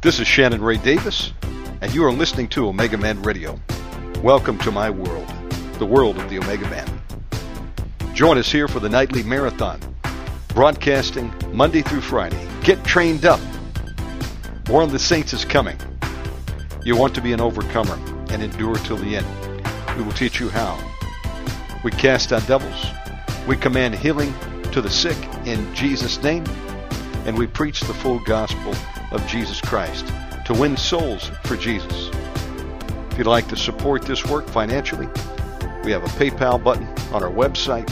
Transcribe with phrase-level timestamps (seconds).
[0.00, 1.32] This is Shannon Ray Davis,
[1.80, 3.58] and you are listening to Omega Man Radio.
[4.22, 5.26] Welcome to my world,
[5.80, 7.02] the world of the Omega Man.
[8.14, 9.80] Join us here for the nightly marathon,
[10.54, 12.48] broadcasting Monday through Friday.
[12.62, 13.40] Get trained up.
[14.68, 15.76] More of the Saints is coming.
[16.84, 17.98] You want to be an overcomer
[18.30, 19.26] and endure till the end.
[19.96, 20.78] We will teach you how.
[21.82, 22.86] We cast out devils.
[23.48, 24.32] We command healing
[24.70, 26.44] to the sick in Jesus' name.
[27.26, 28.74] And we preach the full gospel
[29.10, 30.06] of Jesus Christ
[30.44, 32.10] to win souls for Jesus.
[33.10, 35.08] If you'd like to support this work financially,
[35.84, 37.88] we have a PayPal button on our website.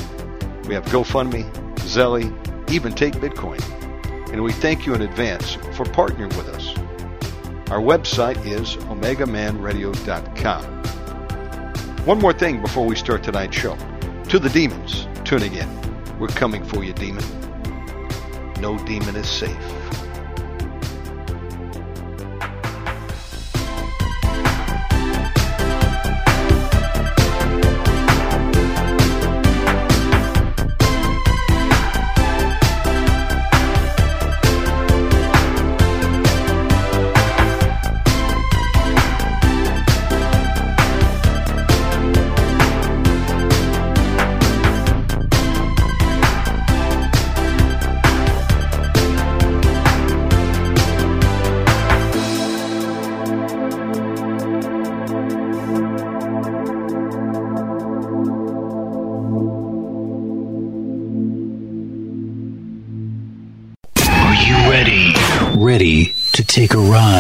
[0.66, 2.30] We have GoFundMe, Zelly,
[2.71, 3.62] even Take Bitcoin.
[4.33, 6.77] And we thank you in advance for partnering with us.
[7.71, 10.77] Our website is omegamanradio.com.
[12.07, 13.77] One more thing before we start tonight's show.
[14.29, 15.69] To the demons tuning in,
[16.19, 17.24] we're coming for you, demon.
[18.60, 19.57] No demon is safe.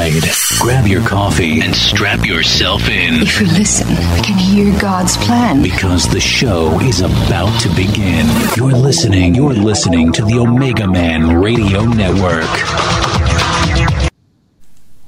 [0.06, 0.58] A.
[0.60, 3.14] Grab your coffee and strap yourself in.
[3.22, 5.62] If you listen, we can hear God's plan.
[5.62, 8.26] Because the show is about to begin.
[8.56, 12.44] You're listening, you're listening to the Omega Man Radio Network.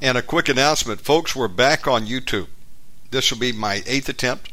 [0.02, 2.48] And a quick announcement, folks, we're back on YouTube.
[3.10, 4.52] This will be my eighth attempt,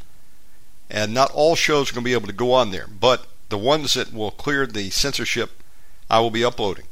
[0.90, 3.58] and not all shows are going to be able to go on there, but the
[3.58, 5.64] ones that will clear the censorship,
[6.10, 6.86] I will be uploading.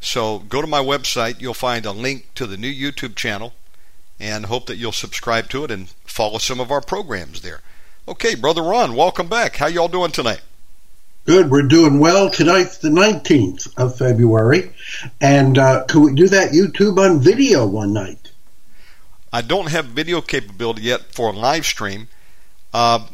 [0.00, 1.40] So go to my website.
[1.40, 3.54] You'll find a link to the new YouTube channel
[4.20, 7.60] and hope that you'll subscribe to it and follow some of our programs there.
[8.06, 9.56] Okay, Brother Ron, welcome back.
[9.56, 10.40] How y'all doing tonight?
[11.24, 11.50] Good.
[11.50, 12.30] We're doing well.
[12.30, 14.70] Tonight's the 19th of February.
[15.20, 18.30] And uh, could we do that YouTube on video one night?
[19.30, 22.08] I don't have video capability yet for a live stream.
[22.72, 23.06] Uh,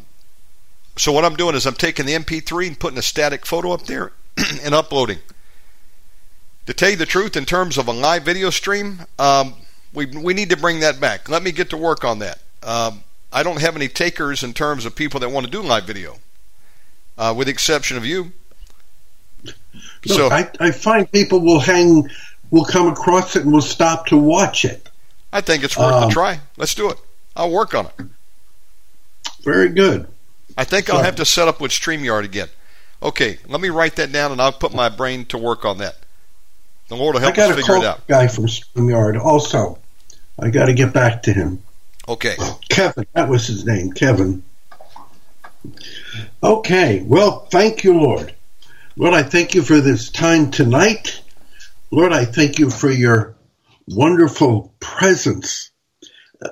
[0.97, 3.83] so what I'm doing is I'm taking the MP3 and putting a static photo up
[3.83, 4.13] there
[4.63, 5.19] and uploading.
[6.65, 9.53] To tell you the truth, in terms of a live video stream, um,
[9.93, 11.29] we we need to bring that back.
[11.29, 12.39] Let me get to work on that.
[12.63, 15.83] Um, I don't have any takers in terms of people that want to do live
[15.83, 16.17] video,
[17.17, 18.31] uh, with the exception of you.
[19.43, 19.55] Look,
[20.05, 22.09] so I, I find people will hang,
[22.49, 24.89] will come across it and will stop to watch it.
[25.31, 26.39] I think it's worth um, a try.
[26.57, 26.97] Let's do it.
[27.35, 28.05] I'll work on it.
[29.43, 30.07] Very good.
[30.57, 32.47] I think so, I'll have to set up with StreamYard again.
[33.03, 35.97] Okay, let me write that down and I'll put my brain to work on that.
[36.87, 38.07] The Lord will help us figure it out.
[38.07, 39.79] guy from StreamYard also.
[40.39, 41.63] I got to get back to him.
[42.07, 42.35] Okay.
[42.69, 44.43] Kevin, that was his name, Kevin.
[46.43, 48.35] Okay, well, thank you, Lord.
[48.95, 51.21] Lord, I thank you for this time tonight.
[51.89, 53.35] Lord, I thank you for your
[53.87, 55.71] wonderful presence.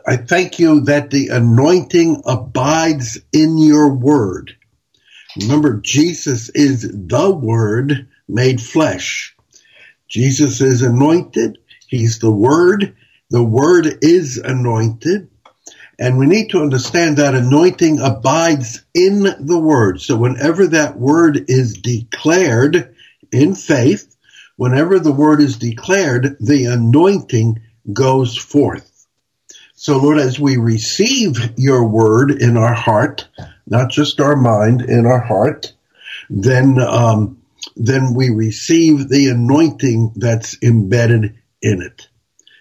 [0.08, 4.56] I thank you that the anointing abides in your word.
[5.40, 9.33] Remember, Jesus is the Word made flesh.
[10.14, 11.58] Jesus is anointed.
[11.88, 12.96] He's the Word.
[13.32, 15.28] The Word is anointed.
[15.98, 20.02] And we need to understand that anointing abides in the Word.
[20.02, 22.96] So whenever that Word is declared
[23.32, 24.16] in faith,
[24.56, 29.08] whenever the Word is declared, the anointing goes forth.
[29.74, 33.28] So Lord, as we receive your Word in our heart,
[33.66, 35.74] not just our mind, in our heart,
[36.30, 37.43] then um,
[37.76, 42.08] then we receive the anointing that's embedded in it.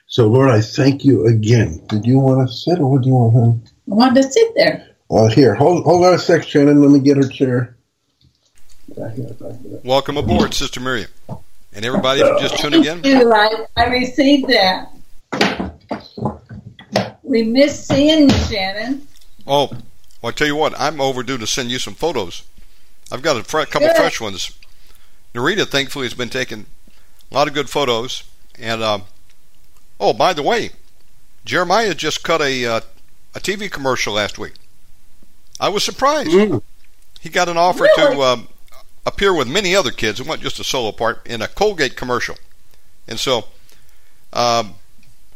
[0.06, 1.82] So, Lord, I thank you again.
[1.88, 3.60] Did you want to sit or what do you want, honey?
[3.90, 4.88] I wanted to sit there.
[5.10, 6.82] Uh, here, hold, hold on a sec, Shannon.
[6.82, 7.76] Let me get her chair.
[9.84, 11.10] Welcome aboard, Sister Miriam.
[11.72, 13.02] And everybody just tuning in.
[13.04, 14.90] I, I received that.
[17.22, 19.06] We miss seeing you, Shannon.
[19.46, 19.68] Oh,
[20.20, 22.42] well, I tell you what, I'm overdue to send you some photos.
[23.10, 23.96] I've got a fr- couple Good.
[23.96, 24.52] fresh ones
[25.34, 26.66] Narita, thankfully, has been taking
[27.30, 28.24] a lot of good photos.
[28.58, 29.04] And um,
[29.98, 30.70] oh, by the way,
[31.44, 32.80] Jeremiah just cut a uh,
[33.34, 34.54] a TV commercial last week.
[35.58, 36.30] I was surprised.
[36.30, 36.62] Mm.
[37.20, 38.16] He got an offer really?
[38.16, 38.48] to um,
[39.06, 40.20] appear with many other kids.
[40.20, 42.36] It wasn't just a solo part in a Colgate commercial,
[43.08, 43.46] and so
[44.32, 44.74] um,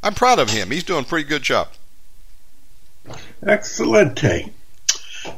[0.02, 0.70] I'm proud of him.
[0.70, 1.68] He's doing a pretty good job.
[3.46, 4.52] Excelente.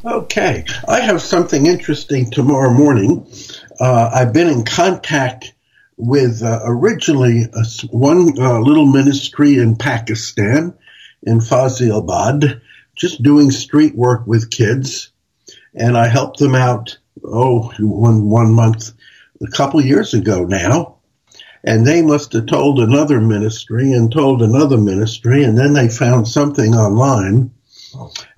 [0.05, 3.27] Okay, I have something interesting tomorrow morning.
[3.79, 5.53] Uh, I've been in contact
[5.97, 10.75] with uh, originally a, one uh, little ministry in Pakistan,
[11.23, 12.61] in Faisalabad,
[12.95, 15.11] just doing street work with kids,
[15.75, 16.99] and I helped them out.
[17.25, 18.93] Oh, one one month,
[19.43, 20.99] a couple years ago now,
[21.65, 26.29] and they must have told another ministry and told another ministry, and then they found
[26.29, 27.51] something online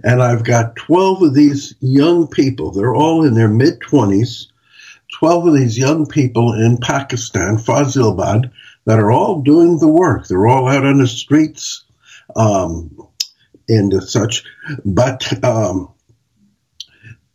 [0.03, 2.71] and I've got 12 of these young people.
[2.71, 4.47] They're all in their mid 20s.
[5.21, 8.51] 12 of these young people in Pakistan, Faisalabad,
[8.87, 10.27] that are all doing the work.
[10.27, 11.85] They're all out on the streets
[12.35, 13.07] um,
[13.69, 14.45] and such.
[14.85, 15.93] But um,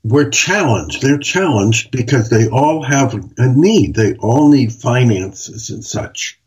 [0.04, 1.02] we're challenged.
[1.02, 3.94] They're challenged because they all have a need.
[3.94, 6.40] They all need finances and such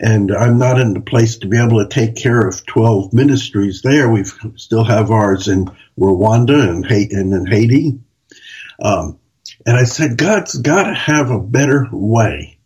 [0.00, 3.82] and I'm not in the place to be able to take care of 12 ministries
[3.82, 4.08] there.
[4.08, 4.24] We
[4.54, 7.98] still have ours in Rwanda and, and in Haiti.
[8.80, 9.18] Um,
[9.68, 12.58] and I said, God's got to have a better way.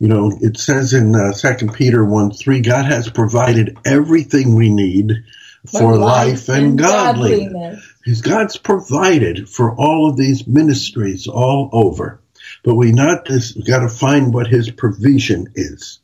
[0.00, 4.68] You know, it says in uh, 2 Peter 1 3, God has provided everything we
[4.68, 5.22] need
[5.70, 7.52] for life, life and, and godliness.
[7.52, 8.20] godliness.
[8.22, 12.20] God's provided for all of these ministries all over.
[12.64, 16.00] But we not just got to find what his provision is.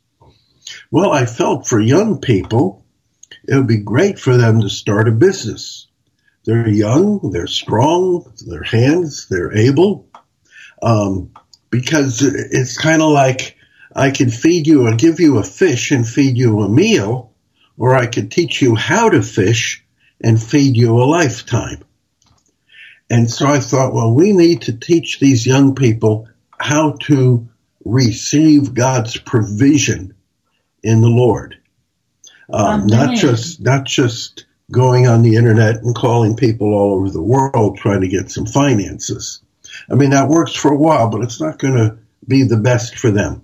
[0.89, 2.85] Well, I felt for young people,
[3.45, 5.87] it would be great for them to start a business.
[6.45, 10.08] They're young, they're strong, their hands, they're able.
[10.81, 11.31] Um,
[11.69, 13.57] because it's kind of like
[13.95, 17.33] I can feed you or give you a fish and feed you a meal,
[17.77, 19.83] or I could teach you how to fish
[20.21, 21.83] and feed you a lifetime.
[23.09, 26.27] And so I thought, well, we need to teach these young people
[26.59, 27.47] how to
[27.83, 30.13] receive God's provision
[30.83, 31.57] in the Lord.
[32.51, 37.21] Um, not just not just going on the internet and calling people all over the
[37.21, 39.41] world trying to get some finances.
[39.89, 41.97] I mean that works for a while, but it's not going to
[42.27, 43.43] be the best for them.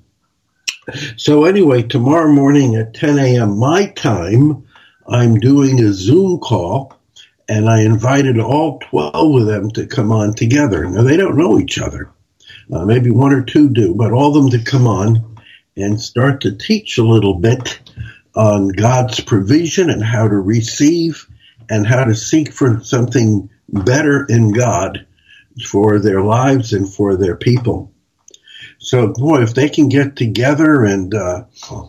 [1.18, 3.58] So anyway, tomorrow morning at 10 a.m.
[3.58, 4.66] my time,
[5.08, 6.94] I'm doing a Zoom call
[7.48, 10.86] and I invited all 12 of them to come on together.
[10.86, 12.12] Now they don't know each other.
[12.72, 15.38] Uh, maybe one or two do, but all of them to come on
[15.78, 17.80] and start to teach a little bit
[18.36, 21.28] on God's provision and how to receive
[21.70, 25.06] and how to seek for something better in God
[25.64, 27.92] for their lives and for their people.
[28.78, 31.46] So, boy, if they can get together and, uh,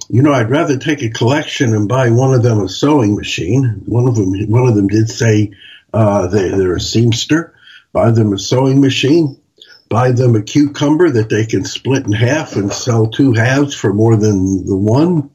[0.08, 3.82] you know, I'd rather take a collection and buy one of them a sewing machine.
[3.86, 5.52] One of them, one of them did say
[5.92, 7.52] uh, they, they're a seamster.
[7.92, 9.40] Buy them a sewing machine
[9.88, 13.92] buy them a cucumber that they can split in half and sell two halves for
[13.92, 15.30] more than the one.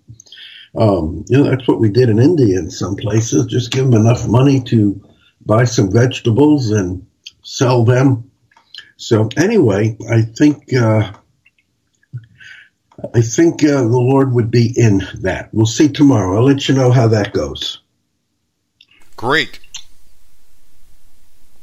[0.76, 3.46] Um, you know, that's what we did in India in some places.
[3.46, 5.02] Just give them enough money to
[5.46, 7.08] buy some vegetables and
[7.42, 8.32] sell them.
[8.98, 11.12] So anyway, I think uh,
[13.14, 15.50] I think uh, the Lord would be in that.
[15.52, 16.38] We'll see tomorrow.
[16.38, 17.80] I'll let you know how that goes.
[19.16, 19.60] Great.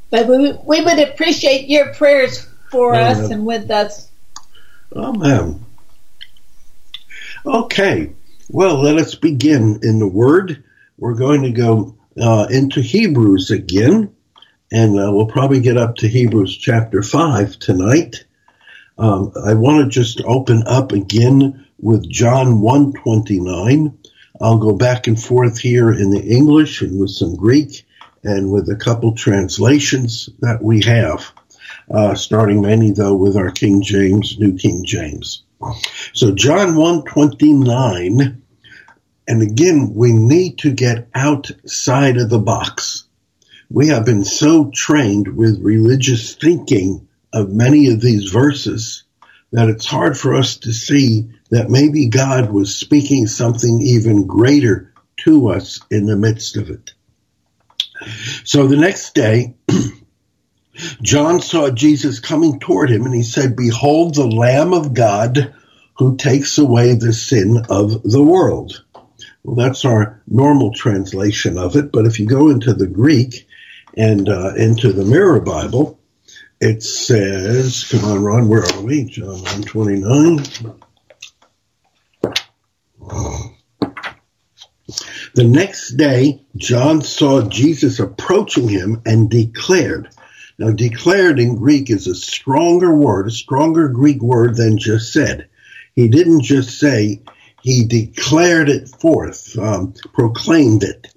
[0.09, 4.09] But we, we would appreciate your prayers for us and with us.
[4.95, 5.65] Amen.
[7.45, 8.13] Okay,
[8.49, 10.63] well, let us begin in the Word.
[10.97, 14.15] We're going to go uh, into Hebrews again,
[14.71, 18.25] and uh, we'll probably get up to Hebrews chapter 5 tonight.
[18.97, 23.97] Um, I want to just open up again with John 129.
[24.41, 27.85] I'll go back and forth here in the English and with some Greek
[28.23, 31.31] and with a couple translations that we have
[31.91, 35.43] uh, starting many though with our King James, New King James.
[36.13, 38.41] So John 129,
[39.27, 43.05] and again, we need to get outside of the box.
[43.71, 49.03] We have been so trained with religious thinking of many of these verses
[49.51, 54.93] that it's hard for us to see that maybe God was speaking something even greater
[55.17, 56.93] to us in the midst of it.
[58.43, 59.55] So the next day,
[61.03, 65.53] John saw Jesus coming toward him and he said, Behold the Lamb of God
[65.97, 68.83] who takes away the sin of the world.
[69.43, 73.47] Well, that's our normal translation of it, but if you go into the Greek
[73.95, 75.99] and uh, into the Mirror Bible,
[76.61, 79.05] it says, come on, Ron, where are we?
[79.05, 80.43] John 129.
[85.35, 90.09] The next day, John saw Jesus approaching him and declared,
[90.57, 95.47] now, declared in Greek is a stronger word, a stronger Greek word than just said.
[95.95, 97.21] He didn't just say,
[97.61, 101.07] he declared it forth, um, proclaimed it.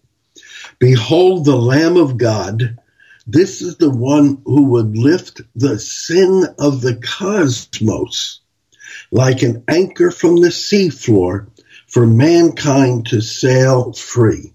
[0.83, 2.77] Behold the Lamb of God.
[3.25, 8.41] This is the one who would lift the sin of the cosmos
[9.13, 11.47] like an anchor from the seafloor
[11.87, 14.55] for mankind to sail free.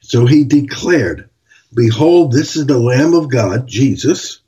[0.00, 1.28] So he declared,
[1.74, 4.40] Behold, this is the Lamb of God, Jesus,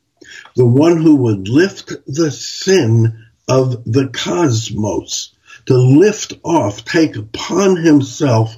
[0.56, 5.34] the one who would lift the sin of the cosmos,
[5.66, 8.56] to lift off, take upon himself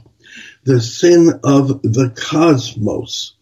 [0.64, 3.34] the sin of the cosmos.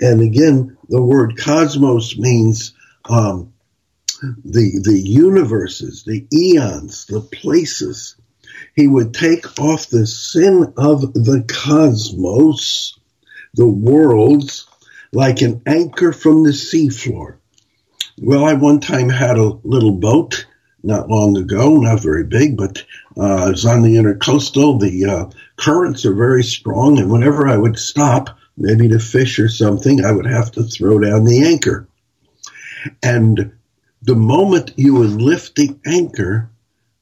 [0.00, 2.72] And again, the word cosmos means
[3.04, 3.52] um,
[4.44, 8.16] the the universes, the eons, the places.
[8.74, 12.98] He would take off the sin of the cosmos,
[13.54, 14.66] the worlds,
[15.12, 17.36] like an anchor from the seafloor.
[18.20, 20.46] Well, I one time had a little boat
[20.82, 22.84] not long ago, not very big, but
[23.16, 24.80] uh, I was on the intercoastal.
[24.80, 29.48] The uh, currents are very strong, and whenever I would stop, maybe to fish or
[29.48, 31.86] something, I would have to throw down the anchor.
[33.02, 33.52] And
[34.02, 36.50] the moment you would lift the anchor,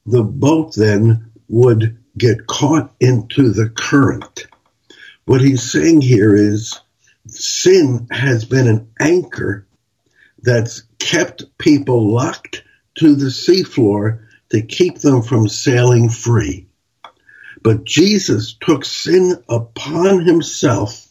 [0.05, 4.47] the boat then would get caught into the current.
[5.25, 6.79] What he's saying here is
[7.27, 9.67] sin has been an anchor
[10.41, 12.63] that's kept people locked
[12.99, 16.66] to the seafloor to keep them from sailing free.
[17.63, 21.07] But Jesus took sin upon himself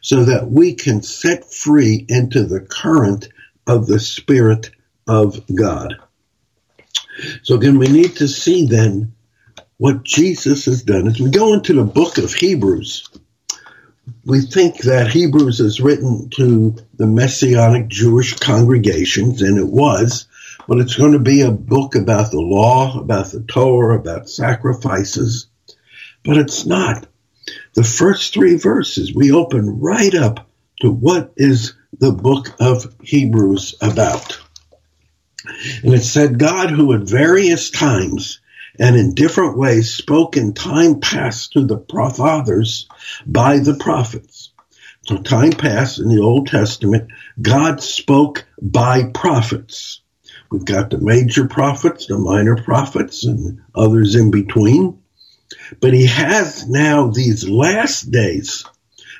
[0.00, 3.28] so that we can set free into the current
[3.66, 4.70] of the Spirit
[5.06, 5.96] of God.
[7.42, 9.14] So again, we need to see then
[9.76, 11.08] what Jesus has done.
[11.08, 13.08] As we go into the book of Hebrews,
[14.24, 20.26] we think that Hebrews is written to the Messianic Jewish congregations, and it was,
[20.66, 25.47] but it's going to be a book about the law, about the Torah, about sacrifices,
[26.28, 27.06] but it's not.
[27.72, 30.46] The first three verses, we open right up
[30.82, 34.38] to what is the book of Hebrews about.
[35.82, 38.40] And it said, God, who at various times
[38.78, 42.86] and in different ways spoke in time past to the fathers
[43.26, 44.52] by the prophets.
[45.06, 50.02] So time past in the Old Testament, God spoke by prophets.
[50.50, 54.97] We've got the major prophets, the minor prophets, and others in between.
[55.80, 58.64] But he has now these last days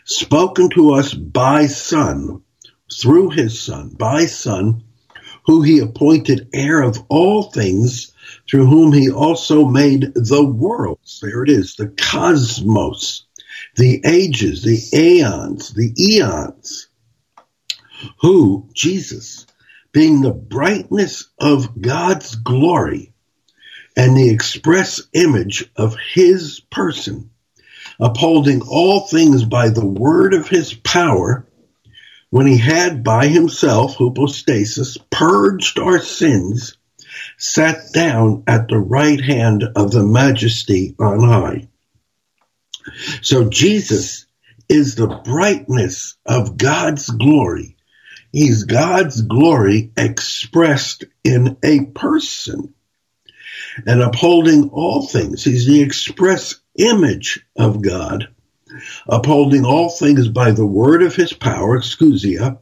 [0.04, 2.42] spoken to us by son,
[2.92, 4.84] through his son, by son,
[5.44, 8.12] who he appointed heir of all things,
[8.48, 11.20] through whom he also made the worlds.
[11.22, 13.26] There it is, the cosmos,
[13.76, 16.88] the ages, the aeons, the eons.
[18.20, 19.46] Who, Jesus,
[19.92, 23.07] being the brightness of God's glory
[23.98, 27.30] and the express image of his person,
[27.98, 31.44] upholding all things by the word of his power,
[32.30, 36.78] when he had by himself, hypostasis, purged our sins,
[37.38, 41.68] sat down at the right hand of the majesty on high.
[43.20, 44.26] So Jesus
[44.68, 47.76] is the brightness of God's glory.
[48.30, 52.74] He's God's glory expressed in a person
[53.86, 55.44] and upholding all things.
[55.44, 58.28] He's the express image of God
[59.08, 62.58] upholding all things by the word of his power, exousia,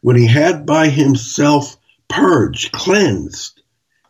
[0.00, 1.76] when he had by himself
[2.08, 3.62] purged, cleansed,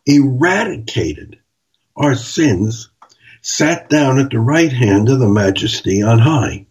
[0.06, 1.38] eradicated
[1.96, 2.90] our sins,
[3.42, 6.66] sat down at the right hand of the majesty on high.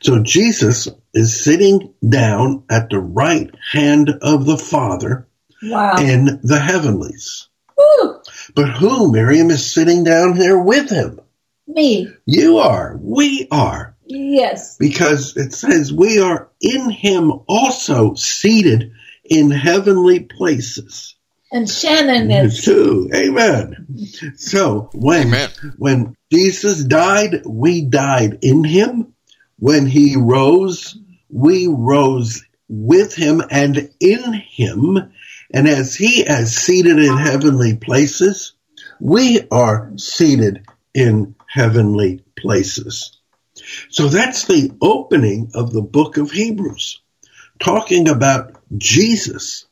[0.00, 5.26] So Jesus is sitting down at the right hand of the Father
[5.62, 5.96] Wow.
[5.98, 7.48] in the heavenlies.
[7.76, 8.15] Woo,
[8.56, 11.20] But who, Miriam, is sitting down there with him?
[11.68, 12.08] me.
[12.24, 12.96] You are.
[13.00, 13.94] We are.
[14.08, 14.76] Yes.
[14.78, 18.92] because it says we are in him also seated
[19.24, 21.16] in heavenly places
[21.50, 22.64] And Shannon is.
[22.64, 23.10] too.
[23.12, 23.88] Amen.
[24.36, 25.50] So when Amen.
[25.76, 29.12] when Jesus died, we died in him.
[29.58, 30.96] When he rose,
[31.28, 35.12] we rose with him and in him.
[35.52, 38.54] And as he is seated in heavenly places,
[39.00, 43.16] we are seated in heavenly places.
[43.90, 47.00] So that's the opening of the book of Hebrews,
[47.58, 49.66] talking about Jesus,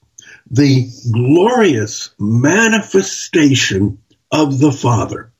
[0.50, 3.99] the glorious manifestation
[4.31, 5.33] of the Father.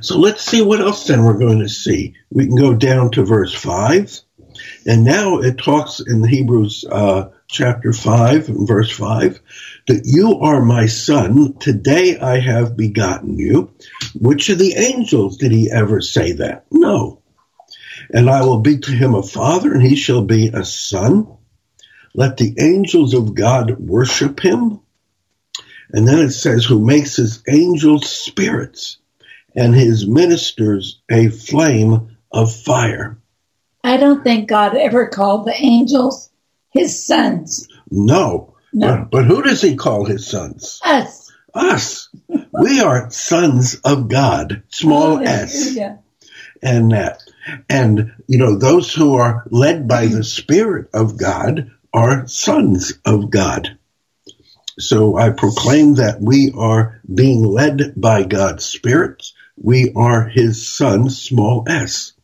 [0.00, 2.14] So let's see what else then we're going to see.
[2.30, 4.20] We can go down to verse 5.
[4.86, 9.40] And now it talks in the Hebrews uh, chapter 5 verse 5
[9.86, 11.58] that you are my son.
[11.58, 13.72] Today I have begotten you.
[14.14, 16.64] Which of the angels did he ever say that?
[16.70, 17.22] No.
[18.10, 21.36] And I will be to him a father, and he shall be a son.
[22.14, 24.80] Let the angels of God worship him.
[25.92, 28.98] And then it says, who makes his angels spirits
[29.54, 33.18] and his ministers a flame of fire.
[33.84, 36.30] I don't think God ever called the angels
[36.72, 37.68] his sons.
[37.90, 38.56] No.
[38.72, 38.96] No.
[38.96, 40.80] But, but who does he call his sons?
[40.84, 41.30] Us.
[41.54, 42.08] Us.
[42.52, 45.76] we are sons of God, small s.
[46.62, 47.22] And that.
[47.68, 53.30] And, you know, those who are led by the Spirit of God are sons of
[53.30, 53.76] God.
[54.78, 59.22] So I proclaim that we are being led by God's Spirit.
[59.56, 62.14] We are his sons, small s.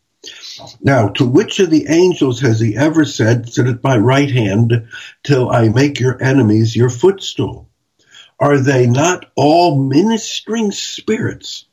[0.80, 4.88] Now, to which of the angels has he ever said, Sit at my right hand
[5.22, 7.68] till I make your enemies your footstool?
[8.40, 11.64] Are they not all ministering spirits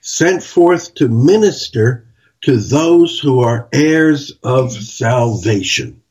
[0.00, 2.06] sent forth to minister
[2.42, 6.02] to those who are heirs of salvation?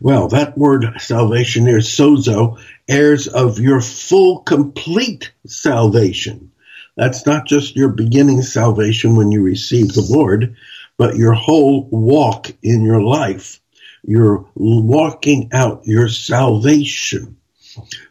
[0.00, 6.52] Well, that word salvation there, sozo, heirs of your full, complete salvation.
[6.96, 10.56] That's not just your beginning salvation when you receive the Lord,
[10.98, 13.60] but your whole walk in your life.
[14.02, 17.36] You're walking out your salvation.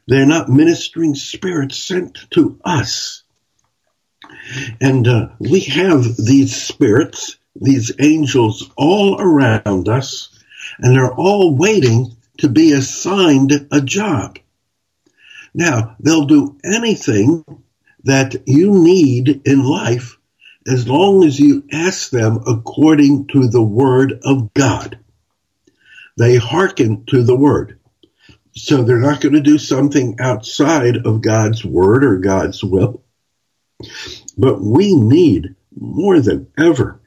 [0.08, 3.24] They're not ministering spirits sent to us.
[4.82, 10.30] And uh, we have these spirits, these angels all around us,
[10.78, 14.38] and they're all waiting to be assigned a job.
[15.54, 17.46] Now, they'll do anything
[18.04, 20.18] that you need in life
[20.68, 25.00] as long as you ask them according to the word of God.
[26.18, 27.80] They hearken to the word.
[28.54, 33.04] So they're not going to do something outside of God's word or God's will.
[34.38, 37.02] But we need more than ever.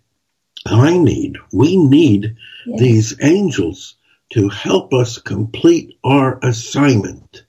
[0.67, 2.37] I need, we need
[2.67, 2.81] Yes.
[2.81, 3.95] these angels
[4.35, 7.45] to help us complete our assignment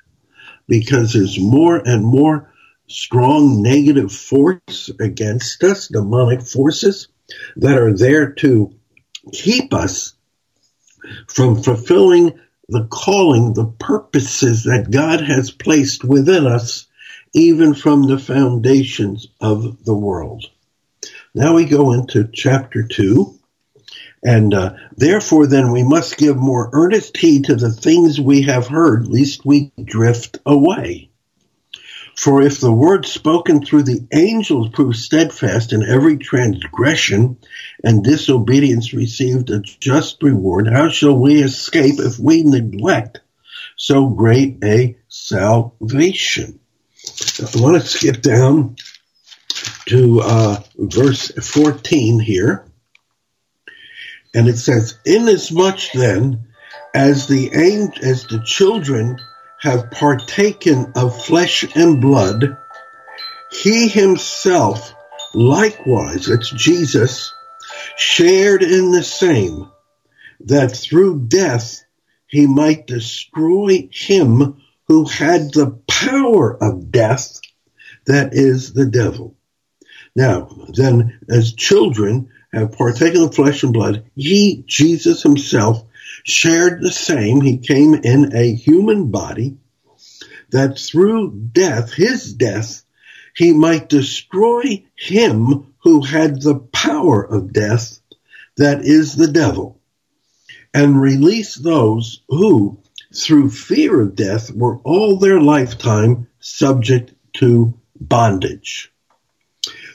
[0.65, 2.54] because there's more and more
[2.89, 7.08] strong negative force against us, demonic forces
[7.56, 8.73] that are there to
[9.32, 10.13] keep us
[11.28, 16.88] from fulfilling the calling, the purposes that God has placed within us,
[17.34, 20.45] even from the foundations of the world.
[21.34, 23.36] Now we go into chapter 2.
[24.21, 28.67] And uh, therefore, then we must give more earnest heed to the things we have
[28.67, 31.10] heard, lest we drift away.
[32.20, 37.38] For if the word spoken through the angels proved steadfast in every transgression,
[37.82, 43.22] and disobedience received a just reward, how shall we escape if we neglect
[43.78, 46.60] so great a salvation?
[47.40, 48.76] I want to skip down
[49.88, 52.66] to uh, verse 14 here.
[54.36, 56.50] And it says, Inasmuch then
[56.94, 57.50] as the
[58.04, 59.20] as the children
[59.62, 62.58] have partaken of flesh and blood,
[63.52, 64.93] he himself
[65.34, 67.34] likewise, that's Jesus,
[67.98, 69.69] shared in the same,
[70.41, 71.84] that through death
[72.28, 77.39] he might destroy him who had the power of death,
[78.06, 79.36] that is the devil.
[80.15, 85.84] Now, then, as children have partaken of flesh and blood, he, Jesus himself,
[86.30, 87.42] shared the same.
[87.42, 89.58] He came in a human body
[90.52, 92.84] that through death, his death,
[93.36, 98.00] he might destroy him who had the power of death,
[98.58, 99.80] that is the devil,
[100.74, 102.80] and release those who,
[103.15, 108.92] through fear of death, were all their lifetime subject to bondage.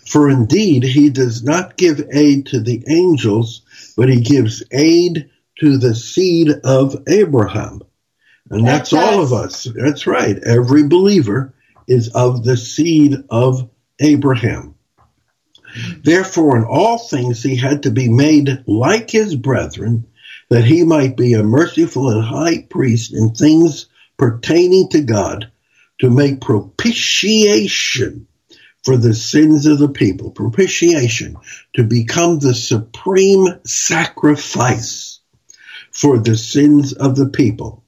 [0.07, 3.63] For indeed, he does not give aid to the angels,
[3.97, 7.83] but he gives aid to the seed of Abraham.
[8.51, 9.33] And that's, That's all us.
[9.33, 9.69] of us.
[9.75, 10.37] That's right.
[10.39, 11.55] Every believer
[11.89, 13.69] is of the seed of
[14.01, 14.75] Abraham.
[16.03, 20.07] Therefore, in all things he had to be made like his brethren,
[20.51, 23.87] that he might be a merciful and high priest in things
[24.17, 25.51] pertaining to God,
[26.01, 28.27] to make propitiation
[28.85, 30.31] for the sins of the people.
[30.31, 31.37] Propitiation,
[31.75, 35.14] to become the supreme sacrifice
[35.95, 37.85] for the sins of the people.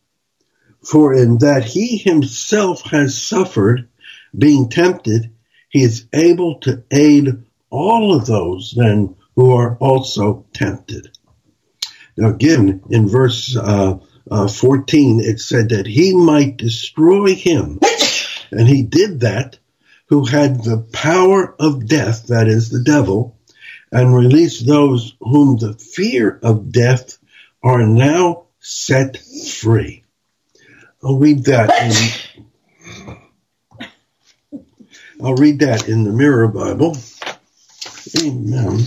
[0.83, 3.89] For in that he himself has suffered,
[4.37, 5.33] being tempted,
[5.69, 11.17] he is able to aid all of those then who are also tempted.
[12.17, 13.99] Now again, in verse uh,
[14.31, 17.81] uh, 14, it said that he might destroy him.
[18.53, 19.59] And he did that
[20.07, 23.37] who had the power of death, that is the devil,
[23.91, 27.19] and release those whom the fear of death
[27.67, 30.05] are now set free.
[31.03, 32.23] I'll read that
[33.03, 33.17] in,
[35.23, 36.97] I'll read that in the Mirror Bible.
[38.23, 38.79] Amen.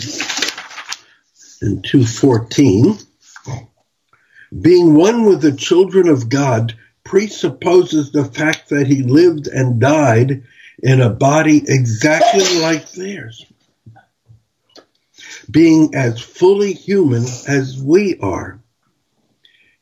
[1.62, 2.98] In 214.
[4.62, 10.44] Being one with the children of God presupposes the fact that he lived and died
[10.82, 13.46] in a body exactly like theirs,
[15.52, 18.59] being as fully human as we are.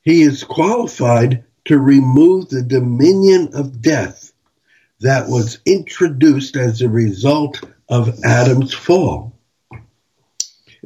[0.08, 4.32] He is qualified to remove the dominion of death
[5.02, 9.38] that was introduced as a result of Adam's fall.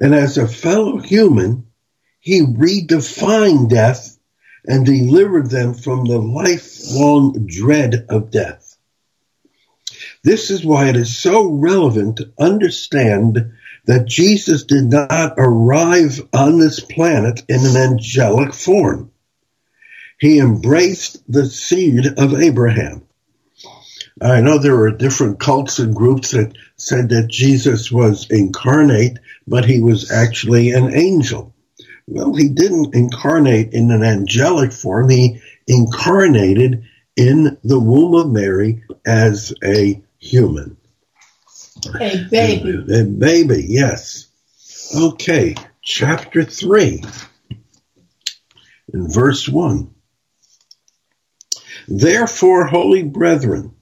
[0.01, 1.67] And as a fellow human,
[2.19, 4.17] he redefined death
[4.65, 8.75] and delivered them from the lifelong dread of death.
[10.23, 13.53] This is why it is so relevant to understand
[13.85, 19.10] that Jesus did not arrive on this planet in an angelic form.
[20.21, 23.07] He embraced the seed of Abraham.
[24.21, 29.65] I know there are different cults and groups that said that Jesus was incarnate, but
[29.65, 31.55] he was actually an angel.
[32.05, 35.09] Well, he didn't incarnate in an angelic form.
[35.09, 36.83] He incarnated
[37.15, 40.77] in the womb of Mary as a human.
[41.99, 42.85] A baby.
[42.93, 44.27] A baby, yes.
[44.95, 47.03] Okay, chapter 3,
[48.93, 49.90] in verse 1.
[51.87, 53.73] Therefore, holy brethren,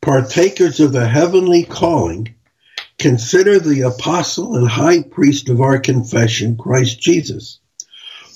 [0.00, 2.34] partakers of the heavenly calling,
[2.98, 7.60] consider the apostle and high priest of our confession, Christ Jesus,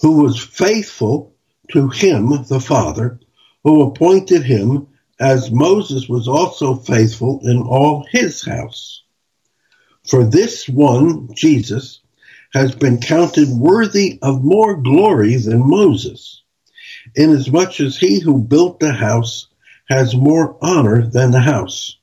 [0.03, 1.35] who was faithful
[1.73, 3.21] to him, the Father,
[3.65, 9.03] who appointed him as Moses was also faithful in all his house.
[10.07, 12.01] For this one, Jesus,
[12.53, 16.40] has been counted worthy of more glory than Moses,
[17.15, 19.49] inasmuch as he who built the house
[19.89, 21.97] has more honor than the house.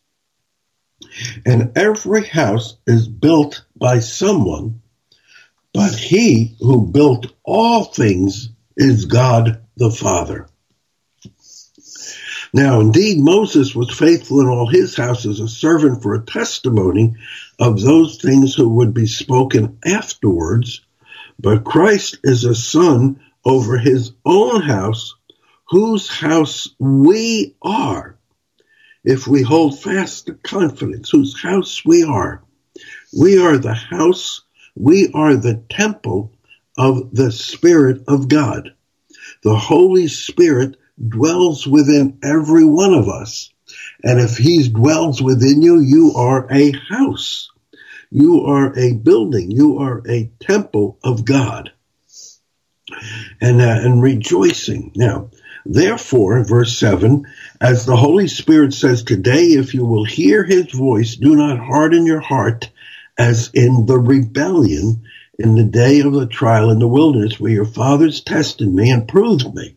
[1.46, 4.82] And every house is built by someone,
[5.74, 10.48] but he who built all things is God the Father.
[12.54, 17.16] Now, indeed, Moses was faithful in all his house as a servant for a testimony
[17.60, 20.82] of those things who would be spoken afterwards,
[21.40, 25.16] but Christ is a son over his own house,
[25.70, 28.18] whose house we are,
[29.06, 32.44] if we hold fast the confidence, whose house we are.
[33.18, 34.42] We are the house,
[34.76, 36.34] we are the temple
[36.78, 38.76] of the Spirit of God.
[39.44, 40.76] The Holy Spirit
[41.08, 43.50] dwells within every one of us.
[44.04, 47.50] And if he dwells within you, you are a house.
[48.12, 49.52] You are a building.
[49.52, 51.72] You are a temple of God.
[53.42, 54.94] And, uh, and rejoicing.
[54.96, 55.30] Now,
[55.66, 57.26] therefore, verse 7,
[57.60, 62.06] as the Holy Spirit says today, if you will hear his voice, do not harden
[62.06, 62.70] your heart
[63.18, 65.04] as in the rebellion
[65.40, 69.08] in the day of the trial in the wilderness where your fathers tested me and
[69.08, 69.76] proved me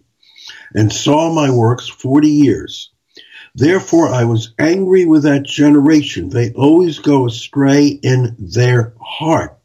[0.75, 2.91] and saw my works forty years.
[3.55, 6.31] Therefore I was angry with that generation.
[6.31, 9.60] They always go astray in their heart.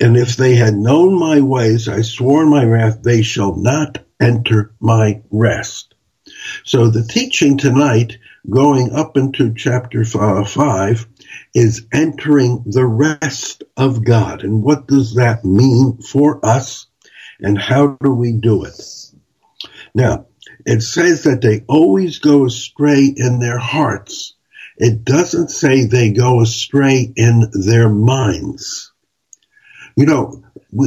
[0.00, 3.98] And if they had known my ways, I swore in my wrath, they shall not
[4.20, 5.94] enter my rest.
[6.64, 8.18] So the teaching tonight,
[8.48, 11.06] going up into chapter five,
[11.54, 14.42] is entering the rest of God.
[14.42, 16.86] And what does that mean for us?
[17.40, 18.80] And how do we do it?
[19.94, 20.26] Now,
[20.66, 24.34] it says that they always go astray in their hearts.
[24.76, 28.92] It doesn't say they go astray in their minds.
[29.96, 30.42] You know,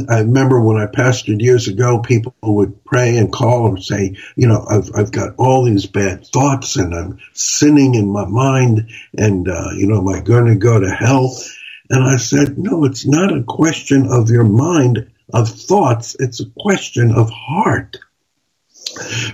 [0.08, 4.46] I remember when I pastored years ago, people would pray and call and say, you
[4.46, 9.48] know, I've, I've got all these bad thoughts and I'm sinning in my mind and,
[9.48, 11.34] uh, you know, am I going to go to hell?
[11.88, 16.16] And I said, no, it's not a question of your mind of thoughts.
[16.18, 17.96] It's a question of heart.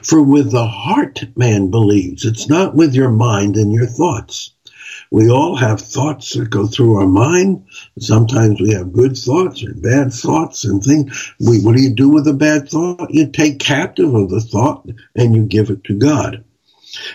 [0.02, 2.24] For with the heart man believes.
[2.24, 4.53] It's not with your mind and your thoughts.
[5.14, 7.66] We all have thoughts that go through our mind.
[8.00, 11.32] Sometimes we have good thoughts or bad thoughts and things.
[11.38, 13.14] We, what do you do with a bad thought?
[13.14, 16.42] You take captive of the thought and you give it to God.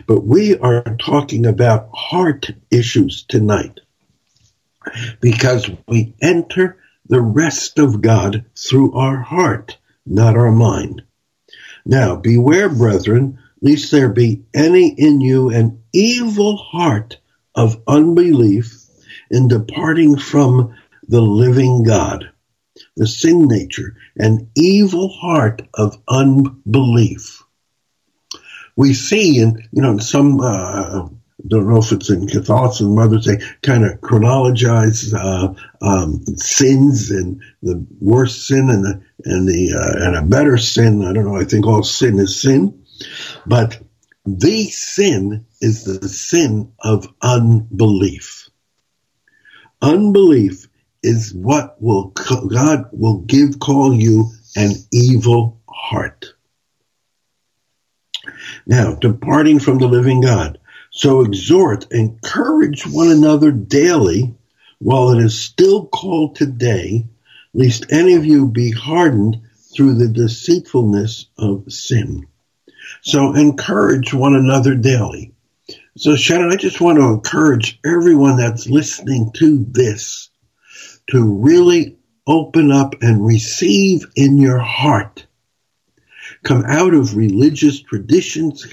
[0.08, 3.82] But we are talking about heart issues tonight
[5.20, 6.78] because we enter
[7.10, 11.02] the rest of God through our heart, not our mind.
[11.86, 17.18] Now, beware, brethren, lest there be any in you an evil heart
[17.60, 18.74] of unbelief
[19.30, 20.78] in departing from
[21.10, 22.32] the living God,
[22.96, 27.44] the sin nature, an evil heart of unbelief.
[28.78, 31.10] We see in, you know, some, uh,
[31.46, 37.42] don't know if it's in Catholicism, others they kind of chronologize uh, um, sins and
[37.62, 41.04] the worst sin and the and the uh, and a better sin.
[41.04, 41.36] I don't know.
[41.36, 42.86] I think all sin is sin,
[43.46, 43.78] but
[44.26, 48.50] the sin is the sin of unbelief.
[49.82, 50.68] Unbelief
[51.02, 56.34] is what will God will give call you an evil heart.
[58.66, 60.60] Now, departing from the living God.
[60.92, 64.36] So exhort, encourage one another daily
[64.80, 67.06] while it is still called today,
[67.54, 69.42] lest any of you be hardened
[69.74, 72.28] through the deceitfulness of sin.
[73.02, 75.34] So encourage one another daily.
[76.00, 80.30] So Shannon, I just want to encourage everyone that's listening to this
[81.08, 85.28] to really open up and receive in your heart.
[86.42, 88.66] Come out of religious traditions,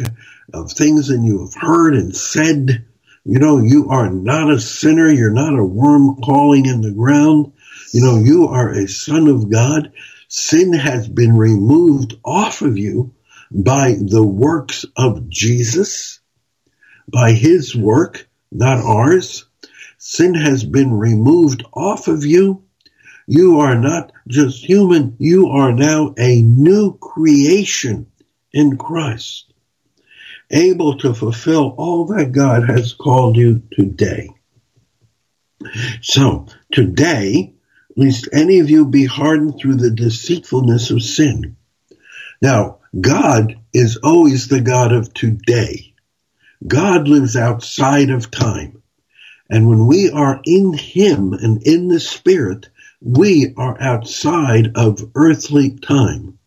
[0.54, 2.86] of things that you have heard and said.
[3.24, 5.08] You know, you are not a sinner.
[5.08, 7.54] You're not a worm crawling in the ground.
[7.92, 9.92] You know, you are a son of God.
[10.28, 13.16] Sin has been removed off of you
[13.50, 16.20] by the works of Jesus,
[17.08, 19.46] by his work, not ours.
[19.98, 22.64] Sin has been removed off of you.
[23.26, 25.16] You are not just human.
[25.18, 28.06] You are now a new creation
[28.52, 29.46] in Christ
[30.50, 34.30] able to fulfill all that God has called you today.
[36.02, 37.54] So, today,
[37.96, 41.56] lest any of you be hardened through the deceitfulness of sin.
[42.40, 45.94] Now, God is always the God of today.
[46.66, 48.82] God lives outside of time.
[49.48, 52.68] And when we are in Him and in the Spirit,
[53.00, 56.38] we are outside of earthly time.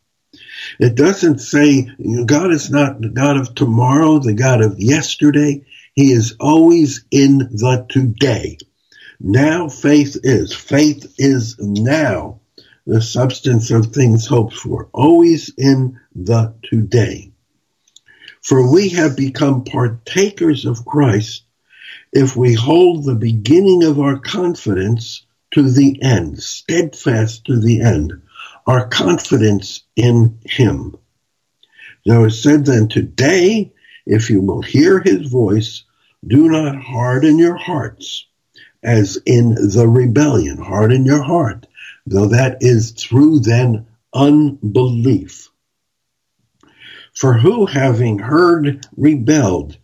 [0.79, 1.89] It doesn't say
[2.25, 5.65] God is not the God of tomorrow, the God of yesterday.
[5.93, 8.57] He is always in the today.
[9.19, 10.53] Now faith is.
[10.53, 12.39] Faith is now
[12.85, 17.28] the substance of things hoped for, always in the today.
[18.49, 21.43] For we have become partakers of Christ
[22.11, 28.23] if we hold the beginning of our confidence to the end, steadfast to the end
[28.65, 30.95] our confidence in him.
[32.07, 33.71] Now it said then, today,
[34.07, 35.83] if you will hear his voice,
[36.25, 38.25] do not harden your hearts
[38.81, 40.57] as in the rebellion.
[40.57, 41.67] Harden your heart,
[42.07, 45.48] though that is through then unbelief.
[47.19, 49.77] For who having heard rebelled,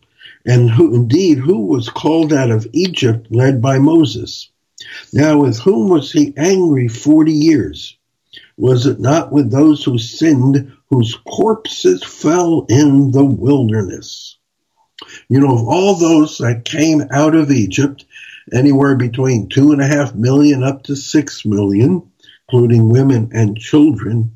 [0.45, 4.50] and who indeed who was called out of Egypt led by Moses?
[5.12, 7.98] Now with whom was he angry forty years?
[8.56, 14.38] Was it not with those who sinned, whose corpses fell in the wilderness?
[15.28, 18.06] You know, of all those that came out of Egypt,
[18.54, 22.10] anywhere between two and a half million up to six million,
[22.48, 24.35] including women and children,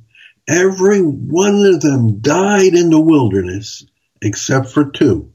[0.50, 3.86] every one of them died in the wilderness
[4.22, 5.32] except for two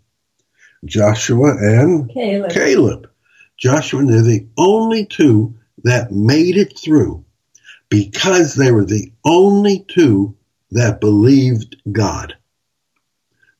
[0.84, 2.50] Joshua and Caleb.
[2.50, 3.10] Caleb.
[3.56, 7.24] Joshua, and they're the only two that made it through
[7.88, 10.36] because they were the only two
[10.72, 12.36] that believed God,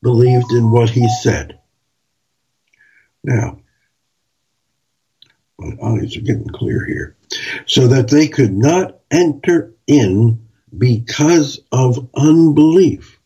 [0.03, 1.61] believed in what he said.
[3.23, 3.61] Now,
[5.59, 7.17] my eyes are getting clear here.
[7.67, 10.44] So that they could not enter in
[10.77, 13.19] because of unbelief,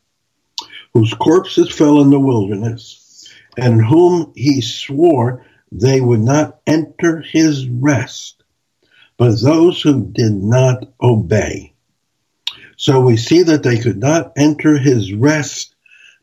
[0.94, 7.68] whose corpses fell in the wilderness, and whom he swore they would not enter his
[7.68, 8.38] rest
[9.18, 11.74] but those who did not obey.
[12.76, 15.74] So we see that they could not enter his rest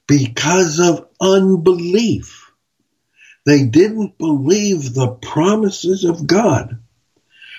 [0.07, 2.51] because of unbelief.
[3.45, 6.79] They didn't believe the promises of God.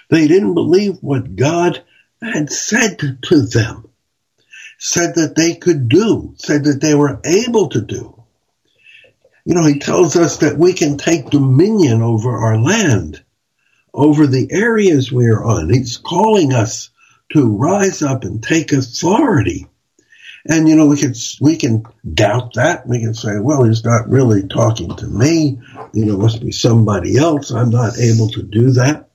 [0.09, 1.85] They didn't believe what God
[2.33, 3.89] had said to them,
[4.79, 8.23] said that they could do, said that they were able to do.
[9.45, 13.23] You know, he tells us that we can take dominion over our land
[13.97, 15.71] over the areas we are on.
[15.71, 16.91] He's calling us
[17.33, 19.67] to rise up and take authority.
[20.49, 21.85] And you know, we can we can
[22.15, 22.87] doubt that.
[22.87, 25.59] We can say, well, he's not really talking to me.
[25.93, 27.51] You know, must be somebody else.
[27.51, 29.09] I'm not able to do that.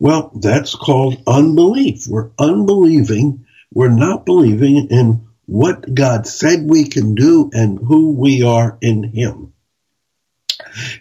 [0.00, 2.06] Well, that's called unbelief.
[2.08, 3.46] We're unbelieving.
[3.72, 9.02] We're not believing in what God said we can do and who we are in
[9.02, 9.52] Him.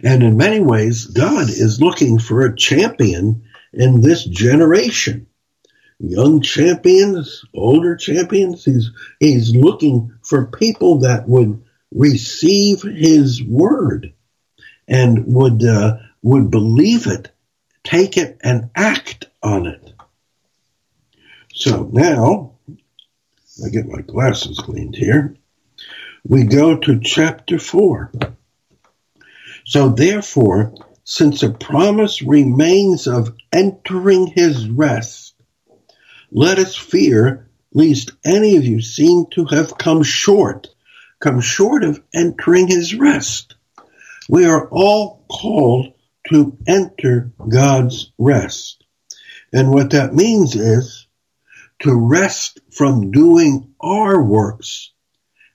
[0.03, 5.27] And in many ways, God is looking for a champion in this generation.
[5.99, 14.13] Young champions, older champions, he's, he's looking for people that would receive his word
[14.87, 17.31] and would, uh, would believe it,
[17.87, 19.93] take it and act on it.
[21.53, 22.55] So now,
[23.65, 25.35] I get my glasses cleaned here.
[26.27, 28.11] We go to chapter 4.
[29.65, 30.73] So therefore,
[31.05, 35.33] since a promise remains of entering his rest,
[36.29, 40.67] let us fear lest any of you seem to have come short,
[41.21, 43.55] come short of entering his rest.
[44.27, 45.93] We are all called
[46.29, 48.83] to enter God's rest.
[49.53, 51.07] And what that means is
[51.79, 54.91] to rest from doing our works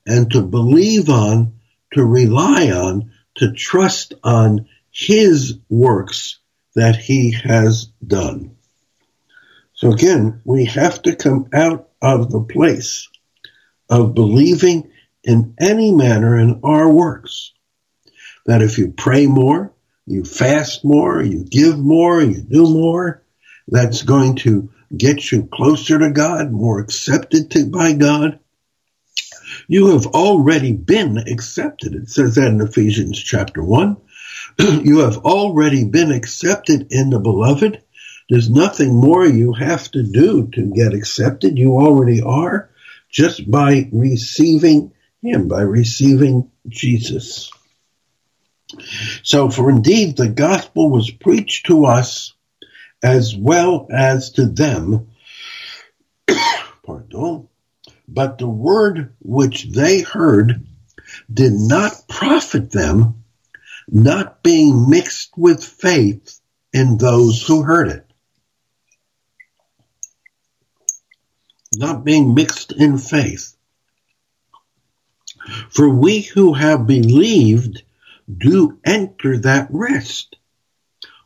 [0.06, 1.54] and to believe on,
[1.92, 6.38] to rely on, to trust on his works
[6.74, 8.56] that he has done.
[9.74, 13.08] So again, we have to come out of the place
[13.90, 14.90] of believing
[15.24, 17.52] in any manner in our works.
[18.46, 19.72] That if you pray more,
[20.06, 23.22] you fast more, you give more, you do more,
[23.68, 28.40] that's going to get you closer to God, more accepted to, by God.
[29.68, 31.94] You have already been accepted.
[31.94, 33.96] It says that in Ephesians chapter 1.
[34.58, 37.82] you have already been accepted in the beloved.
[38.28, 41.58] There's nothing more you have to do to get accepted.
[41.58, 42.70] You already are
[43.10, 47.50] just by receiving Him, by receiving Jesus.
[49.22, 52.34] So, for indeed the gospel was preached to us
[53.02, 55.08] as well as to them.
[56.82, 57.48] Pardon.
[58.08, 60.66] But the word which they heard
[61.32, 63.24] did not profit them,
[63.88, 66.40] not being mixed with faith
[66.72, 68.06] in those who heard it.
[71.76, 73.56] Not being mixed in faith.
[75.70, 77.82] For we who have believed
[78.32, 80.36] do enter that rest.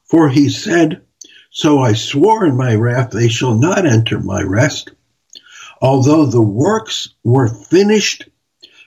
[0.05, 1.03] For he said,
[1.51, 4.91] so I swore in my wrath, they shall not enter my rest,
[5.81, 8.29] although the works were finished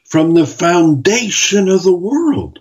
[0.06, 2.60] from the foundation of the world.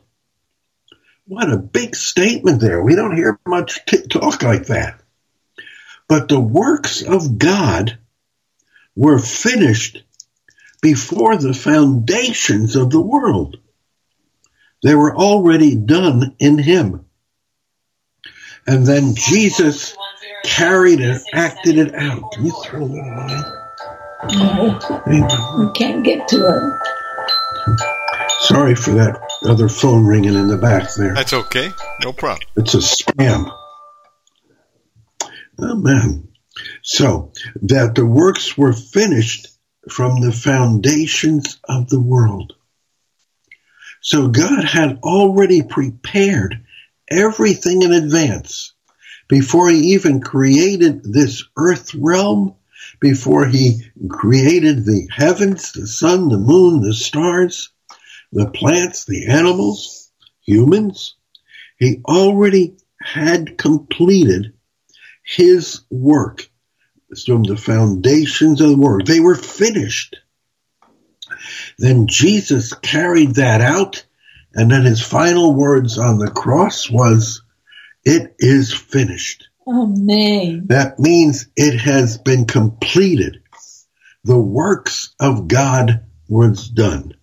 [1.27, 2.83] What a big statement there.
[2.83, 3.81] We don't hear much
[4.11, 5.01] talk like that.
[6.09, 7.99] But the works of God
[8.97, 10.03] were finished
[10.81, 13.59] before the foundations of the world.
[14.83, 17.07] They were already done in Him.
[18.67, 19.97] And then Jesus
[20.45, 22.33] carried and acted it out.
[22.33, 23.59] Can you throw that away?
[24.37, 24.79] No,
[25.59, 27.79] we can't get to it.
[28.41, 31.15] Sorry for that other phone ringing in the back there.
[31.15, 31.73] That's okay.
[32.03, 32.49] No problem.
[32.57, 33.53] It's a spam.
[35.61, 36.29] Oh, Amen.
[36.83, 39.49] So that the works were finished
[39.89, 42.55] from the foundations of the world.
[44.09, 46.65] So God had already prepared
[47.11, 48.73] everything in advance
[49.29, 52.55] before he even created this earth realm,
[53.01, 57.69] before he created the heavens, the sun, the moon, the stars,
[58.33, 61.17] the plants, the animals, humans,
[61.79, 64.55] he already had completed
[65.23, 66.49] his work
[67.27, 69.07] from the foundations of the world.
[69.07, 70.17] They were finished.
[71.79, 74.05] Then Jesus carried that out
[74.55, 77.43] and then his final words on the cross was,
[78.05, 79.49] it is finished.
[79.69, 80.67] Amen.
[80.69, 83.43] That means it has been completed.
[84.25, 87.15] The works of God was done.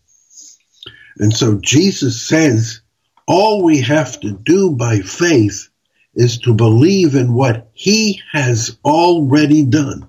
[1.18, 2.82] And so Jesus says,
[3.28, 5.70] all we have to do by faith
[6.14, 10.08] is to believe in what he has already done.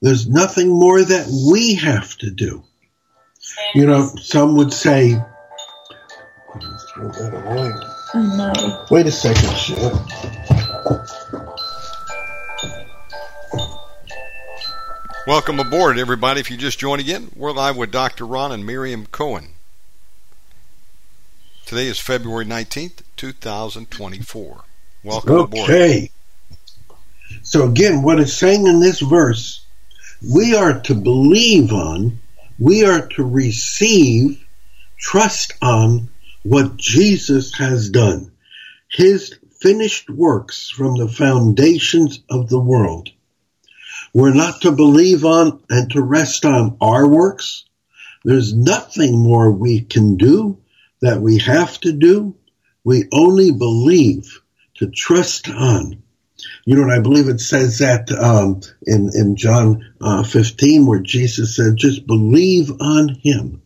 [0.00, 2.64] There's nothing more that we have to do.
[3.74, 5.14] You know, some would say,
[6.94, 7.72] throw that away.
[8.14, 8.86] No.
[8.90, 9.92] Wait a second, Chef.
[15.26, 16.40] Welcome aboard, everybody.
[16.40, 18.26] If you just joined again, we're live with Dr.
[18.26, 19.54] Ron and Miriam Cohen.
[21.66, 24.64] Today is February 19th, 2024.
[25.02, 25.42] Welcome okay.
[25.42, 25.70] aboard.
[25.70, 26.10] Okay.
[27.42, 29.64] So, again, what it's saying in this verse,
[30.22, 32.18] we are to believe on,
[32.62, 34.46] we are to receive,
[34.96, 36.08] trust on,
[36.44, 38.30] what Jesus has done,
[38.88, 43.08] his finished works from the foundations of the world.
[44.14, 47.64] We're not to believe on and to rest on our works.
[48.24, 50.58] There's nothing more we can do
[51.00, 52.36] that we have to do.
[52.84, 54.40] We only believe
[54.76, 56.01] to trust on.
[56.64, 61.00] You know, and I believe it says that um, in in John uh, 15, where
[61.00, 63.62] Jesus said, "Just believe on Him,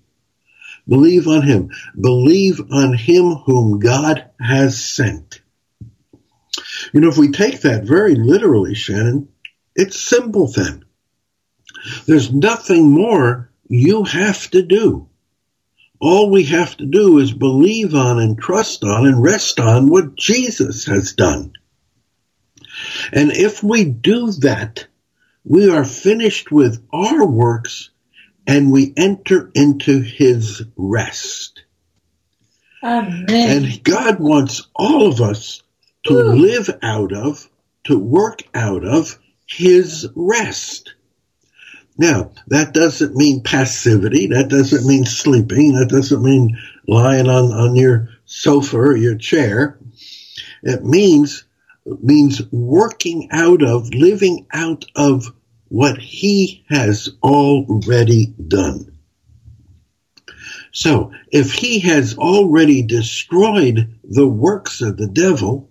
[0.88, 1.70] believe on Him,
[2.01, 5.42] believe on Him whom God has sent."
[6.92, 9.28] You know, if we take that very literally, Shannon,
[9.74, 10.84] it's simple then.
[12.07, 15.09] There's nothing more you have to do.
[16.01, 20.14] All we have to do is believe on and trust on and rest on what
[20.14, 21.53] Jesus has done.
[23.12, 24.87] And if we do that,
[25.45, 27.91] we are finished with our works
[28.47, 31.64] and we enter into his rest.
[32.83, 33.27] Amen.
[33.29, 35.62] And God wants all of us
[36.05, 37.49] to live out of,
[37.85, 40.95] to work out of his rest.
[41.99, 44.29] Now, that doesn't mean passivity.
[44.29, 45.74] That doesn't mean sleeping.
[45.74, 49.79] That doesn't mean lying on, on your sofa or your chair.
[50.62, 51.45] It means,
[51.87, 55.32] means working out of, living out of
[55.68, 58.99] what he has already done.
[60.72, 65.70] So, if he has already destroyed the works of the devil,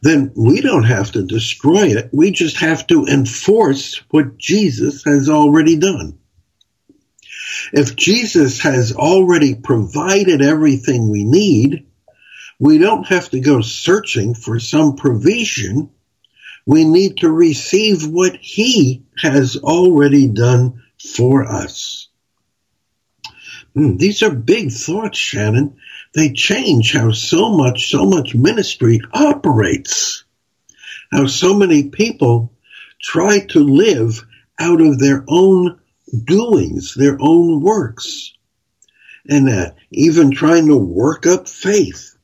[0.00, 2.10] then we don't have to destroy it.
[2.12, 6.18] We just have to enforce what Jesus has already done.
[7.72, 11.87] If Jesus has already provided everything we need,
[12.58, 15.90] we don't have to go searching for some provision.
[16.66, 22.08] We need to receive what he has already done for us.
[23.74, 25.76] Hmm, these are big thoughts, Shannon
[26.14, 30.24] they change how so much, so much ministry operates.
[31.12, 32.52] How so many people
[33.00, 34.26] try to live
[34.58, 35.78] out of their own
[36.24, 38.32] doings, their own works.
[39.28, 42.16] And that even trying to work up faith.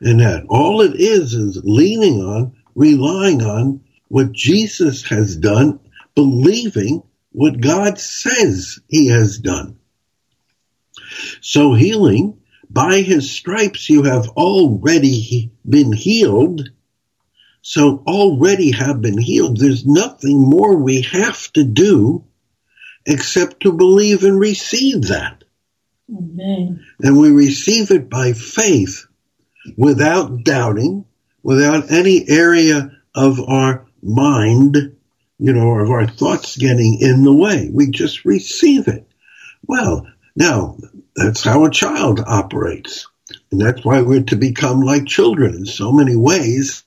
[0.00, 5.80] And that all it is is leaning on, relying on what Jesus has done,
[6.14, 9.78] believing what God says he has done.
[11.40, 16.70] So healing by his stripes you have already been healed.
[17.62, 19.58] So already have been healed.
[19.58, 22.24] There's nothing more we have to do
[23.04, 25.44] except to believe and receive that.
[26.10, 26.84] Amen.
[27.00, 29.05] And we receive it by faith
[29.76, 31.06] without doubting,
[31.42, 34.96] without any area of our mind,
[35.38, 37.70] you know, or of our thoughts getting in the way.
[37.72, 39.08] We just receive it.
[39.66, 40.76] Well, now,
[41.14, 43.06] that's how a child operates.
[43.50, 46.84] And that's why we're to become like children in so many ways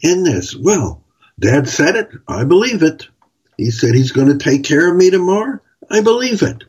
[0.00, 0.56] in this.
[0.56, 1.04] Well,
[1.38, 2.10] dad said it.
[2.26, 3.08] I believe it.
[3.56, 5.60] He said he's going to take care of me tomorrow.
[5.90, 6.64] I believe it.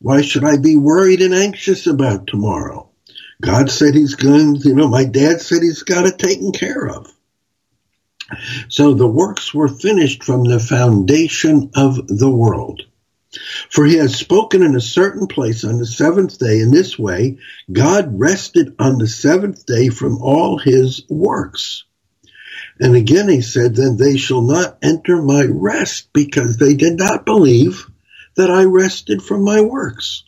[0.00, 2.89] Why should I be worried and anxious about tomorrow?
[3.40, 7.10] God said he's going, you know, my dad said he's got it taken care of.
[8.68, 12.82] So the works were finished from the foundation of the world.
[13.70, 17.38] For he has spoken in a certain place on the seventh day in this way
[17.70, 21.84] God rested on the seventh day from all his works.
[22.80, 27.24] And again he said, Then they shall not enter my rest because they did not
[27.24, 27.86] believe
[28.34, 30.24] that I rested from my works.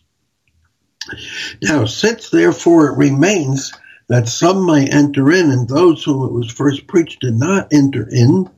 [1.61, 3.73] Now, since therefore it remains
[4.07, 8.07] that some may enter in, and those whom it was first preached did not enter
[8.09, 8.49] in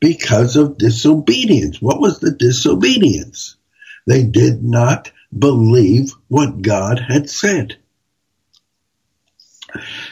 [0.00, 1.80] because of disobedience.
[1.80, 3.56] What was the disobedience?
[4.06, 7.76] They did not believe what God had said.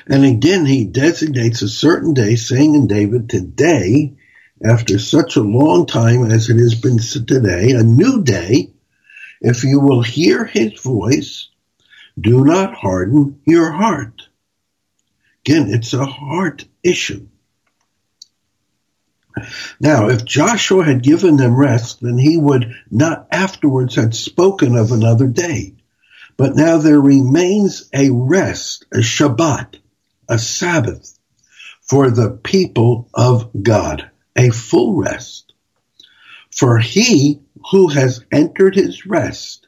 [0.07, 4.15] And again, he designates a certain day, saying in David, today,
[4.65, 8.73] after such a long time as it has been today, a new day,
[9.41, 11.49] if you will hear his voice,
[12.21, 14.23] do not harden your heart.
[15.45, 17.27] Again, it's a heart issue.
[19.81, 24.93] Now, if Joshua had given them rest, then he would not afterwards have spoken of
[24.93, 25.75] another day.
[26.37, 29.79] But now there remains a rest, a Shabbat,
[30.29, 31.19] a Sabbath
[31.81, 35.53] for the people of God, a full rest.
[36.51, 37.41] For he
[37.71, 39.67] who has entered his rest.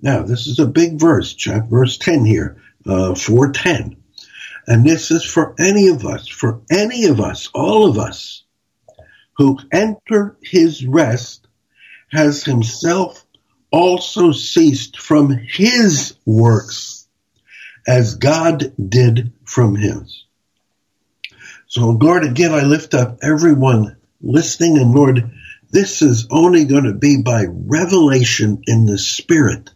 [0.00, 3.96] Now, this is a big verse, chapter verse 10 here, uh, 410.
[4.66, 8.44] And this is for any of us, for any of us, all of us
[9.36, 11.46] who enter his rest
[12.10, 13.24] has himself
[13.70, 17.08] also ceased from his works
[17.86, 20.24] as God did from his.
[21.66, 25.30] So Lord, again, I lift up everyone listening and Lord,
[25.70, 29.70] This is only going to be by revelation in the Spirit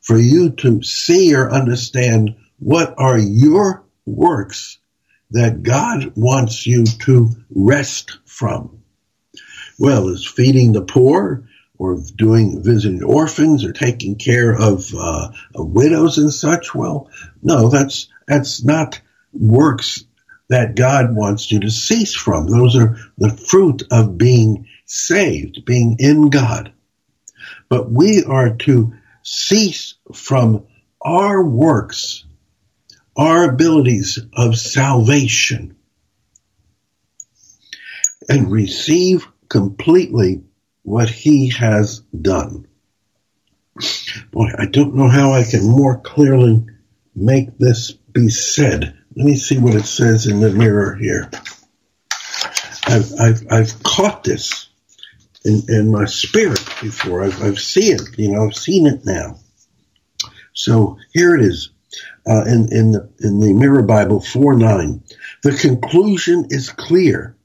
[0.00, 4.78] for you to see or understand what are your works
[5.30, 8.82] that God wants you to rest from.
[9.78, 11.48] Well, is feeding the poor
[11.78, 16.74] or doing visiting orphans or taking care of, uh, of widows and such?
[16.74, 17.08] Well,
[17.42, 19.00] no, that's that's not
[19.32, 20.04] works
[20.48, 22.46] that God wants you to cease from.
[22.46, 26.72] Those are the fruit of being saved, being in God.
[27.68, 28.92] But we are to
[29.22, 30.66] cease from
[31.00, 32.24] our works,
[33.16, 35.76] our abilities of salvation,
[38.28, 40.42] and receive completely
[40.82, 42.66] what He has done.
[44.30, 46.66] Boy, I don't know how I can more clearly
[47.14, 48.96] make this be said.
[49.16, 51.30] Let me see what it says in the mirror here.
[52.86, 54.69] I've, I've, I've caught this
[55.44, 57.22] in, in my spirit before.
[57.22, 59.38] I've, I've seen it, you know, I've seen it now.
[60.52, 61.70] So here it is
[62.26, 65.02] uh, in, in, the, in the Mirror Bible 4 9.
[65.42, 67.36] The conclusion is clear.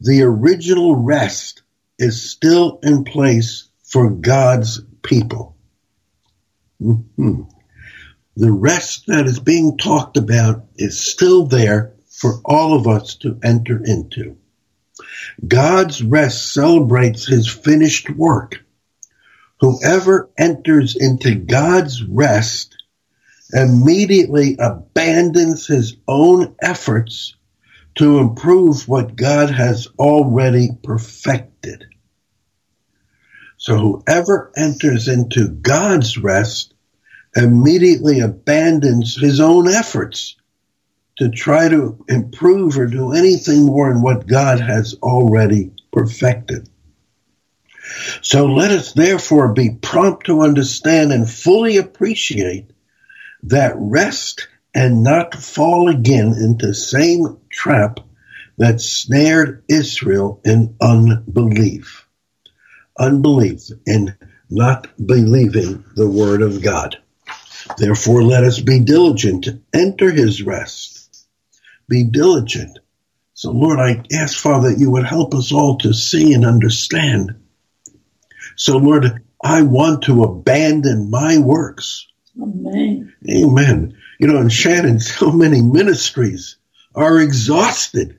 [0.00, 1.62] The original rest
[1.98, 5.56] is still in place for God's people.
[6.80, 7.42] Mm-hmm.
[8.36, 13.38] The rest that is being talked about is still there for all of us to
[13.42, 14.36] enter into.
[15.46, 18.64] God's rest celebrates his finished work.
[19.60, 22.76] Whoever enters into God's rest
[23.52, 27.36] immediately abandons his own efforts
[27.96, 31.86] to improve what God has already perfected.
[33.56, 36.74] So whoever enters into God's rest
[37.36, 40.36] immediately abandons his own efforts
[41.16, 46.68] to try to improve or do anything more in what God has already perfected.
[48.22, 52.70] So let us therefore be prompt to understand and fully appreciate
[53.44, 58.00] that rest and not fall again into the same trap
[58.58, 62.08] that snared Israel in unbelief.
[62.98, 64.16] Unbelief in
[64.50, 66.96] not believing the word of God.
[67.76, 70.93] Therefore, let us be diligent to enter his rest
[71.88, 72.78] be diligent.
[73.34, 77.34] So, Lord, I ask, Father, that you would help us all to see and understand.
[78.56, 82.06] So, Lord, I want to abandon my works.
[82.40, 83.12] Amen.
[83.28, 83.96] Amen.
[84.18, 86.56] You know, in Shannon, so many ministries
[86.94, 88.18] are exhausted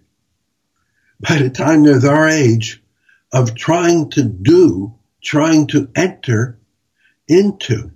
[1.20, 2.84] by the time they're our age
[3.32, 6.60] of trying to do, trying to enter
[7.28, 7.92] into.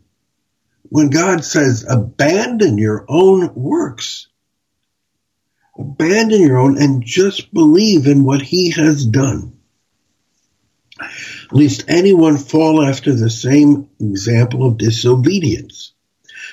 [0.84, 4.28] When God says, abandon your own works,
[5.80, 9.58] abandon your own and just believe in what he has done.
[11.52, 15.94] Lest anyone fall after the same example of disobedience.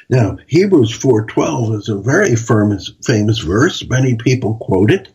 [0.08, 3.84] Now, Hebrews 4.12 is a very famous, famous verse.
[3.88, 5.08] Many people quote it.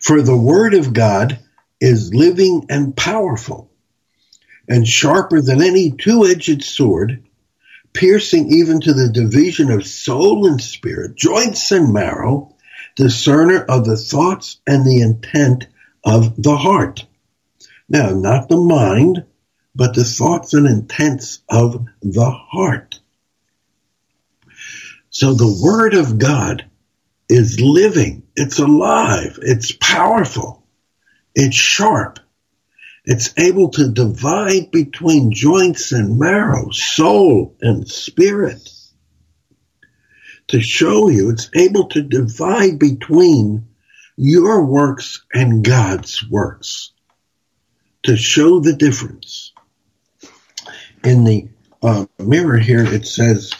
[0.00, 1.38] For the word of God
[1.80, 3.70] is living and powerful
[4.68, 7.24] and sharper than any two-edged sword,
[7.92, 12.54] piercing even to the division of soul and spirit, joints and marrow,
[12.98, 15.68] discerner of the thoughts and the intent
[16.04, 17.06] of the heart.
[17.88, 19.24] Now, not the mind,
[19.72, 22.98] but the thoughts and intents of the heart.
[25.10, 26.68] So the Word of God
[27.28, 30.66] is living, it's alive, it's powerful,
[31.36, 32.18] it's sharp,
[33.04, 38.68] it's able to divide between joints and marrow, soul and spirit
[40.48, 43.68] to show you it's able to divide between
[44.16, 46.92] your works and God's works
[48.02, 49.52] to show the difference.
[51.04, 51.48] In the
[51.82, 53.52] uh, mirror here, it says,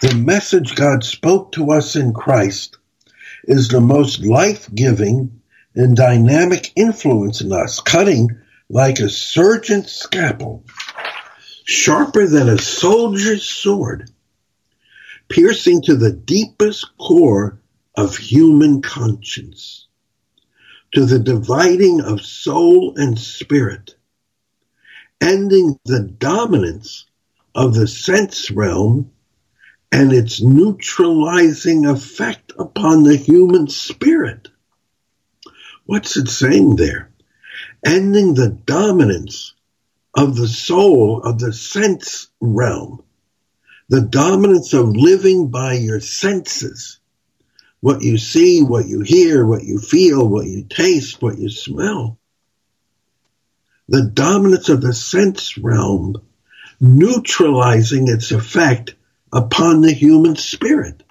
[0.00, 2.78] the message God spoke to us in Christ
[3.44, 5.42] is the most life giving
[5.74, 8.28] and dynamic influence in us, cutting
[8.70, 10.64] like a surgeon's scalpel,
[11.64, 14.10] sharper than a soldier's sword
[15.28, 17.60] piercing to the deepest core
[17.94, 19.86] of human conscience,
[20.92, 23.94] to the dividing of soul and spirit,
[25.20, 27.06] ending the dominance
[27.54, 29.10] of the sense realm
[29.90, 34.48] and its neutralizing effect upon the human spirit.
[35.86, 37.10] What's it saying there?
[37.84, 39.54] Ending the dominance
[40.14, 43.02] of the soul of the sense realm
[43.88, 47.00] the dominance of living by your senses.
[47.80, 52.18] What you see, what you hear, what you feel, what you taste, what you smell.
[53.88, 56.16] the dominance of the sense realm
[56.80, 58.94] neutralizing its effect
[59.32, 61.02] upon the human spirit.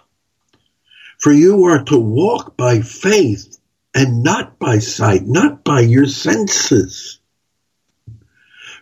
[1.19, 3.57] For you are to walk by faith
[3.95, 7.19] and not by sight, not by your senses.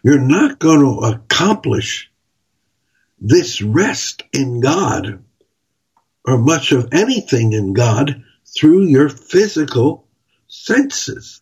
[0.03, 2.11] You're not going to accomplish
[3.19, 5.23] this rest in God
[6.25, 10.07] or much of anything in God through your physical
[10.47, 11.41] senses.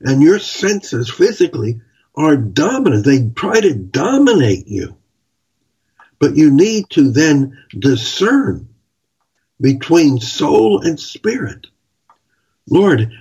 [0.00, 1.80] And your senses physically
[2.16, 3.04] are dominant.
[3.04, 4.96] They try to dominate you.
[6.18, 8.68] But you need to then discern
[9.60, 11.66] between soul and spirit.
[12.68, 13.12] Lord,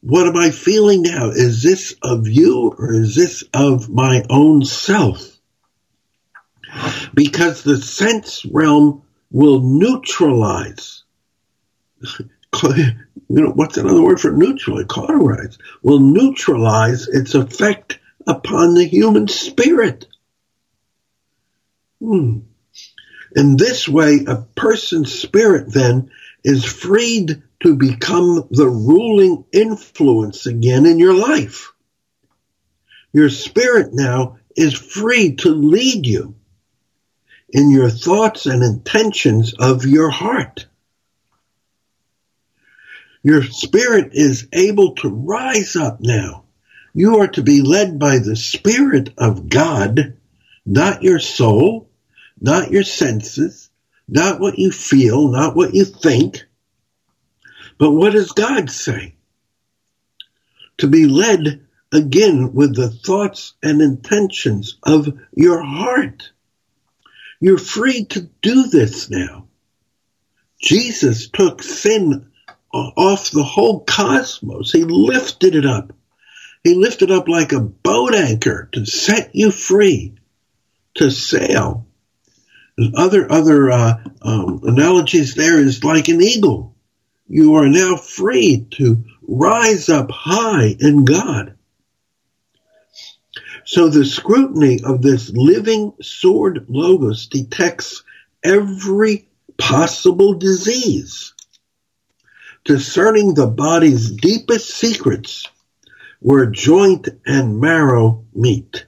[0.00, 1.30] what am I feeling now?
[1.30, 5.37] Is this of you or is this of my own self?
[7.14, 11.04] Because the sense realm will neutralize.
[12.62, 12.94] you
[13.28, 14.86] know, what's another word for neutralize?
[14.88, 15.58] Cauterize.
[15.82, 20.06] Will neutralize its effect upon the human spirit.
[22.00, 22.40] Hmm.
[23.34, 26.10] In this way, a person's spirit then
[26.44, 31.72] is freed to become the ruling influence again in your life.
[33.12, 36.37] Your spirit now is free to lead you
[37.50, 40.66] in your thoughts and intentions of your heart.
[43.22, 46.44] Your spirit is able to rise up now
[46.98, 50.16] you are to be led by the Spirit of God,
[50.66, 51.88] not your soul,
[52.40, 53.70] not your senses,
[54.08, 56.44] not what you feel, not what you think.
[57.78, 59.14] But what does God say?
[60.78, 66.32] To be led again with the thoughts and intentions of your heart.
[67.40, 69.46] You're free to do this now.
[70.60, 72.30] Jesus took sin
[72.72, 74.72] off the whole cosmos.
[74.72, 75.92] He lifted it up
[76.64, 80.14] he lifted up like a boat anchor to set you free
[80.94, 81.86] to sail.
[82.76, 86.76] And other other uh, um, analogies there is like an eagle.
[87.26, 91.56] You are now free to rise up high in God.
[93.68, 98.02] So the scrutiny of this living sword logos detects
[98.42, 101.34] every possible disease,
[102.64, 105.44] discerning the body's deepest secrets
[106.20, 108.86] where joint and marrow meet.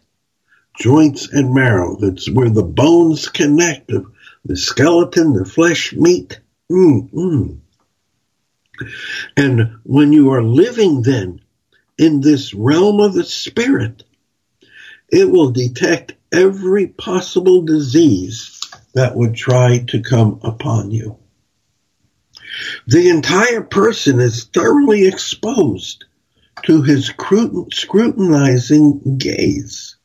[0.79, 3.93] Joints and marrow, that's where the bones connect,
[4.47, 6.41] the skeleton, the flesh meet.
[6.73, 7.59] Mm-mm.
[9.37, 11.43] And when you are living then
[11.99, 14.05] in this realm of the spirit,
[15.11, 18.61] it will detect every possible disease
[18.95, 21.19] that would try to come upon you.
[22.87, 26.05] The entire person is thoroughly exposed
[26.65, 29.97] to his scrutinizing gaze.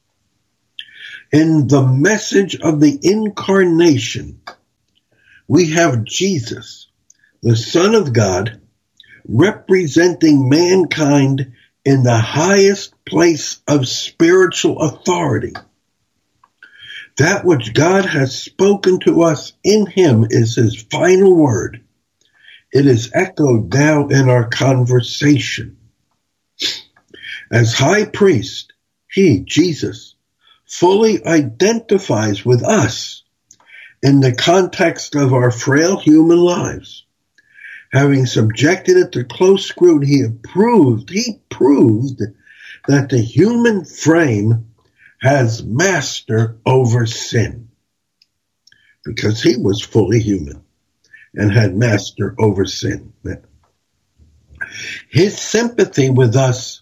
[1.32, 4.40] In the message of the incarnation,
[5.48, 6.88] we have Jesus,
[7.42, 8.62] the Son of God,
[9.28, 11.54] representing mankind
[11.86, 15.54] in the highest place of spiritual authority.
[17.18, 21.84] That which God has spoken to us in him is his final word.
[22.74, 25.78] It is echoed now in our conversation.
[27.52, 28.74] As high priest,
[29.10, 30.16] he, Jesus,
[30.66, 33.24] fully identifies with us
[34.02, 37.05] in the context of our frail human lives.
[37.96, 42.22] Having subjected it to close scrutiny, he proved, he proved
[42.90, 44.74] that the human frame
[45.22, 47.70] has master over sin
[49.06, 50.62] because he was fully human
[51.34, 53.14] and had master over sin.
[55.10, 56.82] His sympathy with us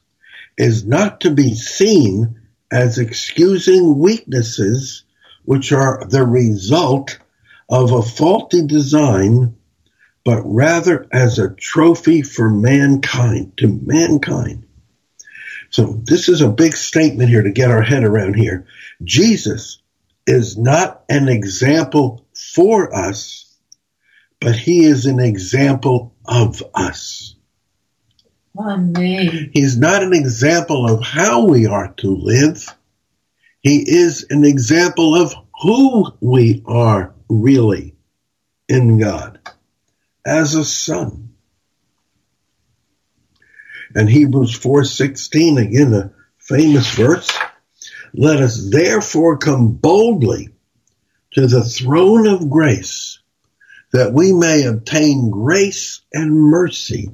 [0.58, 2.42] is not to be seen
[2.72, 5.04] as excusing weaknesses
[5.46, 7.20] which are the result
[7.70, 9.58] of a faulty design,
[10.26, 14.66] but rather as a trophy for mankind, to mankind.
[15.70, 18.68] So this is a big statement here to get our head around here.
[19.04, 19.82] Jesus
[20.26, 23.58] is not an example for us,
[24.40, 27.36] but he is an example of us.
[28.58, 29.50] Amen.
[29.54, 32.68] He's not an example of how we are to live.
[33.62, 37.96] He is an example of who we are really
[38.70, 39.40] in God
[40.26, 41.30] as a son.
[43.96, 47.32] And Hebrews 4:16 again a famous verse,
[48.14, 50.50] let us therefore come boldly
[51.34, 53.20] to the throne of grace
[53.92, 57.12] that we may obtain grace and mercy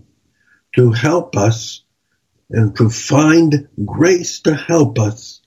[0.75, 1.83] to help us
[2.49, 5.41] and to find grace to help us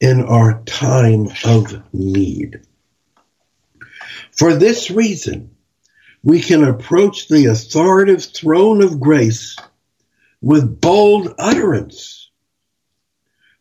[0.00, 2.60] in our time of need.
[4.30, 5.50] For this reason,
[6.22, 9.56] we can approach the authoritative throne of grace
[10.40, 12.30] with bold utterance.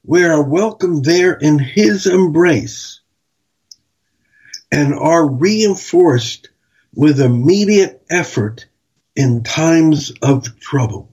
[0.04, 3.02] We are welcomed there in His embrace
[4.72, 6.50] and are reinforced
[6.94, 8.66] with immediate effort
[9.16, 11.12] in times of trouble.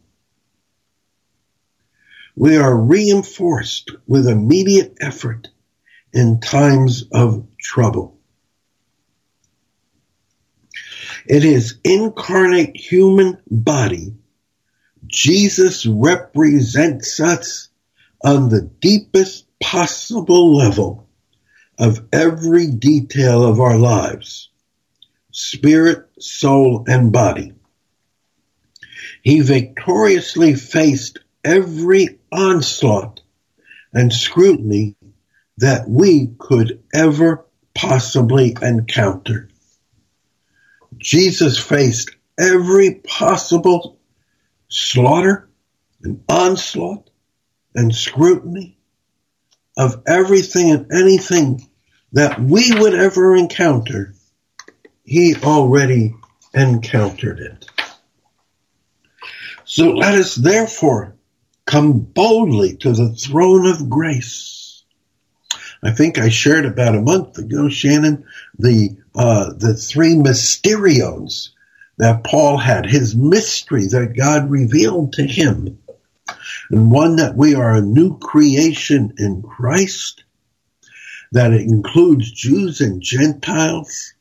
[2.36, 5.48] We are reinforced with immediate effort
[6.12, 8.13] in times of trouble.
[11.26, 14.14] In his incarnate human body,
[15.06, 17.68] Jesus represents us
[18.22, 21.08] on the deepest possible level
[21.78, 24.50] of every detail of our lives
[25.32, 27.52] spirit, soul, and body.
[29.22, 33.20] He victoriously faced every onslaught
[33.92, 34.94] and scrutiny
[35.56, 37.44] that we could ever
[37.74, 39.48] possibly encounter.
[41.04, 43.98] Jesus faced every possible
[44.70, 45.50] slaughter
[46.02, 47.10] and onslaught
[47.74, 48.78] and scrutiny
[49.76, 51.68] of everything and anything
[52.12, 54.14] that we would ever encounter.
[55.04, 56.14] He already
[56.54, 57.66] encountered it.
[59.66, 61.16] So let us therefore
[61.66, 64.84] come boldly to the throne of grace.
[65.82, 68.24] I think I shared about a month ago, Shannon,
[68.58, 71.50] the uh, the three mysterions
[71.98, 75.78] that Paul had, his mystery that God revealed to him,
[76.70, 80.24] and one that we are a new creation in Christ,
[81.32, 84.14] that it includes Jews and Gentiles,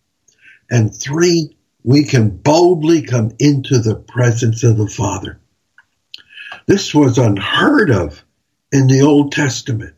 [0.69, 5.39] and three, we can boldly come into the presence of the Father.
[6.67, 8.23] This was unheard of
[8.71, 9.95] in the Old Testament,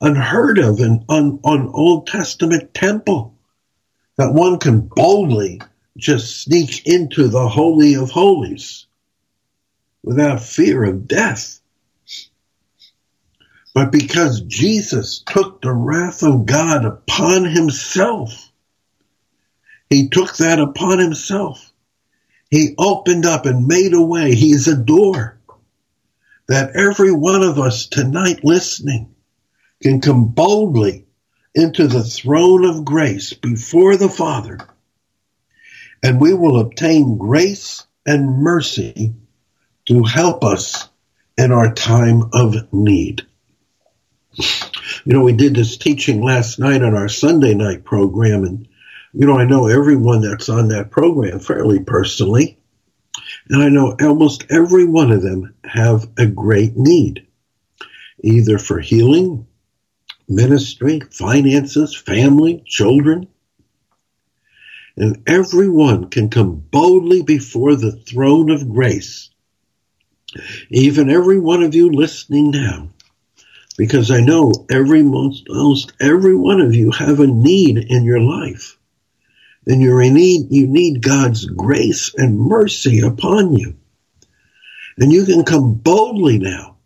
[0.00, 3.33] unheard of in on Old Testament temple
[4.16, 5.60] that one can boldly
[5.96, 8.86] just sneak into the Holy of Holies
[10.02, 11.60] without fear of death.
[13.74, 18.52] But because Jesus took the wrath of God upon himself,
[19.90, 21.72] he took that upon himself.
[22.50, 24.34] He opened up and made a way.
[24.34, 25.38] He is a door
[26.46, 29.14] that every one of us tonight listening
[29.82, 31.03] can come boldly
[31.54, 34.58] into the throne of grace before the Father,
[36.02, 39.14] and we will obtain grace and mercy
[39.86, 40.88] to help us
[41.36, 43.22] in our time of need.
[44.36, 48.68] You know, we did this teaching last night on our Sunday night program, and,
[49.12, 52.58] you know, I know everyone that's on that program fairly personally,
[53.48, 57.26] and I know almost every one of them have a great need,
[58.22, 59.46] either for healing,
[60.28, 63.28] ministry, finances, family, children.
[64.96, 69.30] And everyone can come boldly before the throne of grace.
[70.70, 72.88] Even every one of you listening now,
[73.76, 78.20] because I know every most, most every one of you have a need in your
[78.20, 78.78] life.
[79.66, 83.76] And you're in need, you need God's grace and mercy upon you.
[84.98, 86.76] And you can come boldly now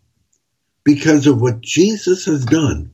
[0.83, 2.91] because of what Jesus has done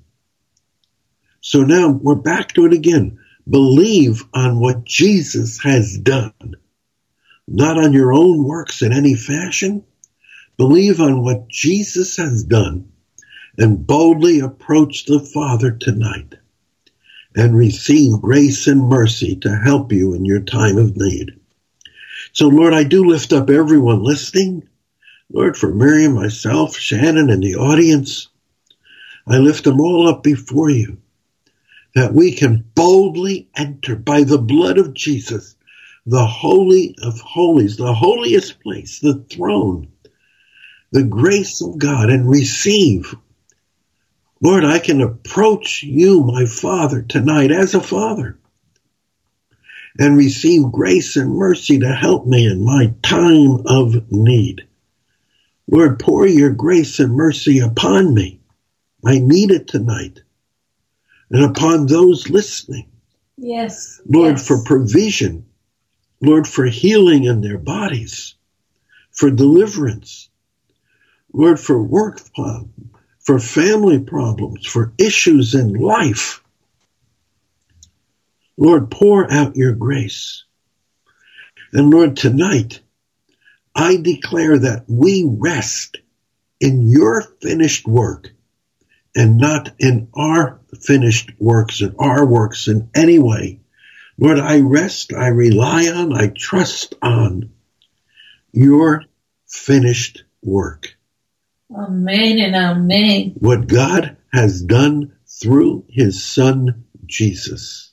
[1.45, 3.19] so now we're back to it again.
[3.47, 6.55] Believe on what Jesus has done,
[7.47, 9.85] not on your own works in any fashion.
[10.57, 12.91] Believe on what Jesus has done
[13.59, 16.33] and boldly approach the Father tonight
[17.35, 21.39] and receive grace and mercy to help you in your time of need.
[22.33, 24.67] So Lord, I do lift up everyone listening.
[25.31, 28.29] Lord, for Miriam, myself, Shannon, and the audience,
[29.27, 30.97] I lift them all up before you
[31.95, 35.55] that we can boldly enter by the blood of Jesus,
[36.05, 39.87] the Holy of Holies, the holiest place, the throne,
[40.91, 43.15] the grace of God, and receive.
[44.41, 48.37] Lord, I can approach you, my Father, tonight as a Father
[49.97, 54.67] and receive grace and mercy to help me in my time of need.
[55.71, 58.41] Lord, pour your grace and mercy upon me.
[59.05, 60.19] I need it tonight
[61.29, 62.89] and upon those listening.
[63.37, 64.01] Yes.
[64.05, 64.47] Lord, yes.
[64.47, 65.45] for provision.
[66.21, 68.35] Lord, for healing in their bodies,
[69.11, 70.29] for deliverance.
[71.33, 72.71] Lord, for work, problems,
[73.19, 76.41] for family problems, for issues in life.
[78.57, 80.45] Lord, pour out your grace.
[81.73, 82.79] And Lord, tonight,
[83.75, 85.97] I declare that we rest
[86.61, 88.31] in your finished work
[89.15, 93.61] and not in our finished works and our works in any way.
[94.17, 97.51] Lord, I rest, I rely on, I trust on
[98.51, 99.03] your
[99.47, 100.95] finished work.
[101.75, 103.35] Amen and amen.
[103.39, 107.91] What God has done through his son Jesus.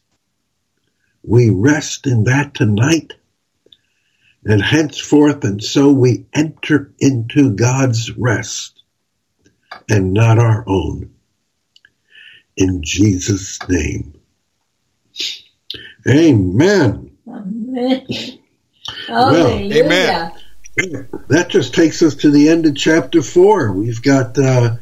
[1.23, 3.15] We rest in that tonight
[4.45, 8.82] and henceforth, and so we enter into God's rest
[9.89, 11.15] and not our own.
[12.57, 14.15] In Jesus' name.
[16.09, 17.17] Amen.
[17.29, 18.07] Amen.
[19.09, 20.33] Well, amen.
[21.29, 23.73] That just takes us to the end of chapter four.
[23.73, 24.77] We've got uh,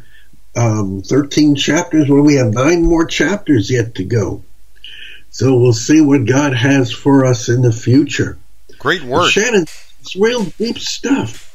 [0.57, 4.45] um, 13 chapters where we have nine more chapters yet to go.
[5.30, 8.38] So we'll see what God has for us in the future.
[8.78, 9.30] Great work.
[9.30, 9.66] Shannon,
[10.01, 11.47] it's real deep stuff.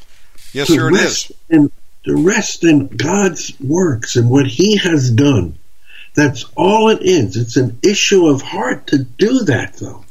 [0.53, 1.37] Yes, to sir, it rest is.
[1.49, 1.71] In,
[2.05, 5.57] to rest in God's works and what He has done.
[6.15, 7.35] That's all it is.
[7.35, 10.05] It's an issue of heart to do that, though.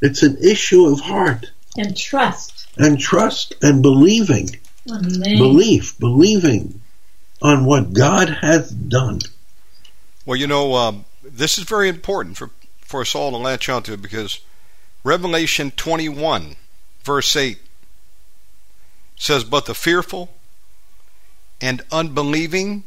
[0.00, 2.66] It's an issue of heart And trust.
[2.76, 4.50] and trust and believing.
[4.90, 5.38] Amen.
[5.38, 6.80] Belief, believing
[7.40, 9.20] on what God has done.
[10.24, 13.96] Well, you know, um, this is very important for, for us all to latch onto
[13.96, 14.40] because
[15.04, 16.54] Revelation 21,
[17.02, 17.58] verse 8
[19.16, 20.32] says, But the fearful
[21.62, 22.82] and unbelieving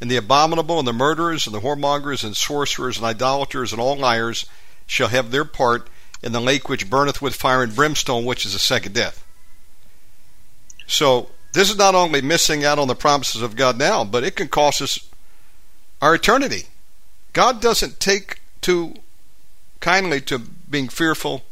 [0.00, 3.96] and the abominable and the murderers and the whoremongers and sorcerers and idolaters and all
[3.96, 4.46] liars
[4.86, 5.88] shall have their part
[6.22, 9.24] in the lake which burneth with fire and brimstone, which is the second death.
[10.86, 14.36] So, this is not only missing out on the promises of God now, but it
[14.36, 14.98] can cost us
[16.00, 16.64] our eternity.
[17.32, 18.94] God doesn't take too
[19.80, 21.42] kindly to being fearful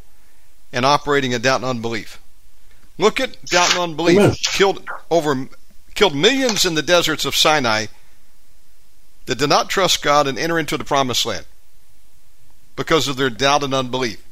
[0.72, 2.20] and operating in doubt and unbelief.
[2.98, 4.18] Look at doubt and unbelief.
[4.18, 4.34] Amen.
[4.52, 5.48] Killed over
[5.96, 7.86] killed millions in the deserts of Sinai
[9.26, 11.46] that did not trust God and enter into the promised land
[12.76, 14.22] because of their doubt and unbelief.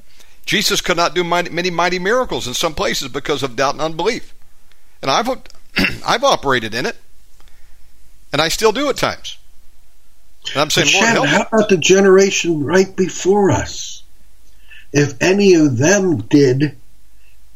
[0.47, 4.35] Jesus could not do many mighty miracles in some places because of doubt and unbelief.
[5.03, 5.29] And I've
[6.07, 6.97] I've operated in it,
[8.33, 9.39] and I still do at times.
[10.53, 14.03] And I'm saying, Lord, Shannon, help how about the generation right before us?
[14.93, 16.77] If any of them did,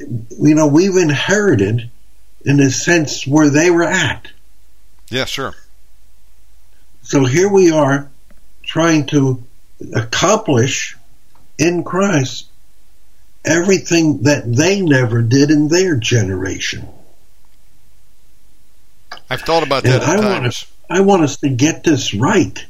[0.00, 1.90] you know, we've inherited
[2.48, 4.26] in a sense where they were at.
[5.10, 5.54] Yeah, sure.
[7.02, 8.10] So here we are
[8.62, 9.42] trying to
[9.94, 10.96] accomplish
[11.58, 12.46] in Christ
[13.44, 16.88] everything that they never did in their generation.
[19.30, 22.64] I've thought about that I want us, I want us to get this right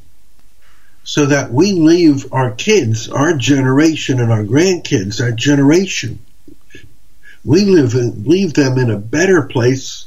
[1.04, 6.18] so that we leave our kids, our generation, and our grandkids, our generation,
[7.48, 10.06] we live in, leave them in a better place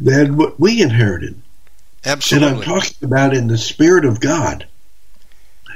[0.00, 1.40] than what we inherited.
[2.04, 2.48] Absolutely.
[2.48, 4.66] And I'm talking about in the spirit of God,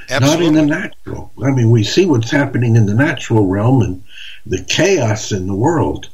[0.09, 1.31] not in the natural.
[1.41, 4.03] I mean, we see what's happening in the natural realm and
[4.45, 6.09] the chaos in the world.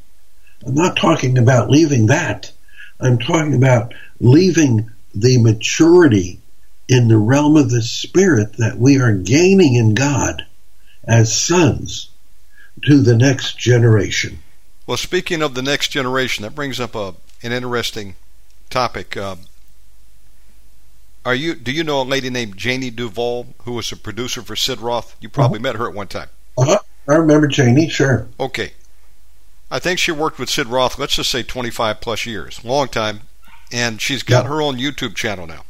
[0.64, 2.52] I'm not talking about leaving that.
[3.00, 6.42] I'm talking about leaving the maturity
[6.88, 10.46] in the realm of the spirit that we are gaining in God
[11.04, 12.12] as sons
[12.86, 14.40] to the next generation.
[14.86, 18.16] Well, speaking of the next generation, that brings up a, an interesting
[18.70, 19.18] topic.
[19.18, 19.36] Uh,
[21.26, 21.56] are you?
[21.56, 25.16] Do you know a lady named Janie Duvall who was a producer for Sid Roth?
[25.20, 26.30] You probably met her at one time.
[26.58, 26.80] Uh-huh.
[27.10, 28.28] I remember Janie, sure.
[28.40, 28.72] Okay.
[29.70, 33.22] I think she worked with Sid Roth, let's just say 25 plus years, long time,
[33.72, 34.50] and she's got Yeah.
[34.50, 35.66] her own YouTube channel now.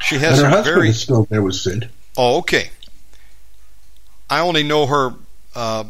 [0.00, 1.90] She has And her husband very is still there with Sid.
[2.16, 2.70] Oh, okay.
[4.30, 5.14] I only know her
[5.54, 5.84] uh,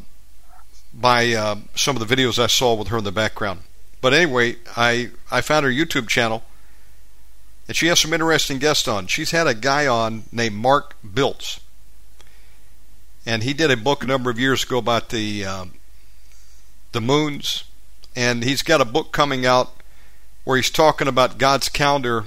[0.92, 3.60] by uh, some of the videos I saw with her in the background.
[4.00, 6.42] But anyway, I I found her YouTube channel,
[7.66, 9.06] and she has some interesting guests on.
[9.06, 11.60] She's had a guy on named Mark Biltz,
[13.26, 15.74] and he did a book a number of years ago about the um,
[16.92, 17.64] the moons,
[18.14, 19.72] and he's got a book coming out
[20.44, 22.24] where he's talking about God's calendar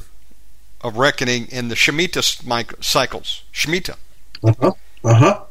[0.82, 3.44] of reckoning in the Shemitah cycles.
[3.54, 3.98] Shemitah.
[4.44, 4.72] Uh huh.
[5.04, 5.42] Uh huh.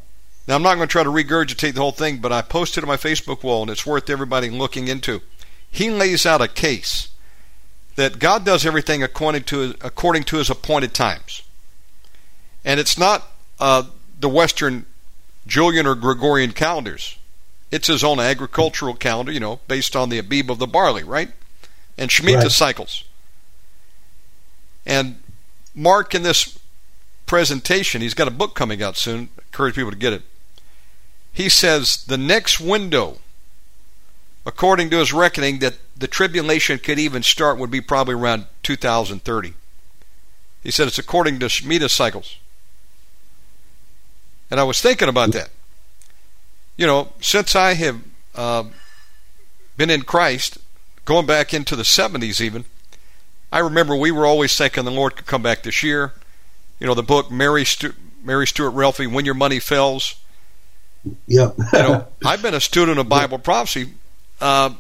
[0.51, 2.89] Now, I'm not going to try to regurgitate the whole thing, but I posted on
[2.89, 5.23] my Facebook wall, and it's worth everybody looking into.
[5.71, 7.07] He lays out a case
[7.95, 11.43] that God does everything according to according to His appointed times,
[12.65, 13.31] and it's not
[13.61, 13.85] uh,
[14.19, 14.87] the Western
[15.47, 17.17] Julian or Gregorian calendars.
[17.71, 21.31] It's His own agricultural calendar, you know, based on the Abib of the barley, right?
[21.97, 22.51] And Shemitah Right.
[22.51, 23.05] cycles.
[24.85, 25.23] And
[25.77, 26.59] Mark, in this
[27.27, 29.29] presentation, he's got a book coming out soon.
[29.39, 30.23] I Encourage people to get it.
[31.33, 33.19] He says the next window,
[34.45, 39.55] according to his reckoning, that the tribulation could even start would be probably around 2030.
[40.63, 42.37] He said it's according to Shemitah cycles.
[44.51, 45.51] And I was thinking about that.
[46.77, 48.01] You know, since I have
[48.35, 48.65] uh,
[49.77, 50.59] been in Christ,
[51.05, 52.65] going back into the 70s even,
[53.53, 56.13] I remember we were always thinking the Lord could come back this year.
[56.79, 60.17] You know, the book Mary, Stu- Mary Stuart Relfie, When Your Money Fails.
[61.27, 61.55] Yep.
[61.73, 63.91] you know, I've been a student of Bible prophecy,
[64.41, 64.71] uh,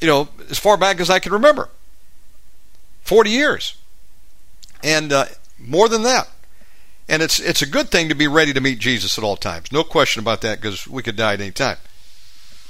[0.00, 1.68] you know, as far back as I can remember.
[3.02, 3.76] 40 years.
[4.82, 5.26] And uh,
[5.58, 6.28] more than that.
[7.08, 9.72] And it's it's a good thing to be ready to meet Jesus at all times.
[9.72, 11.78] No question about that because we could die at any time.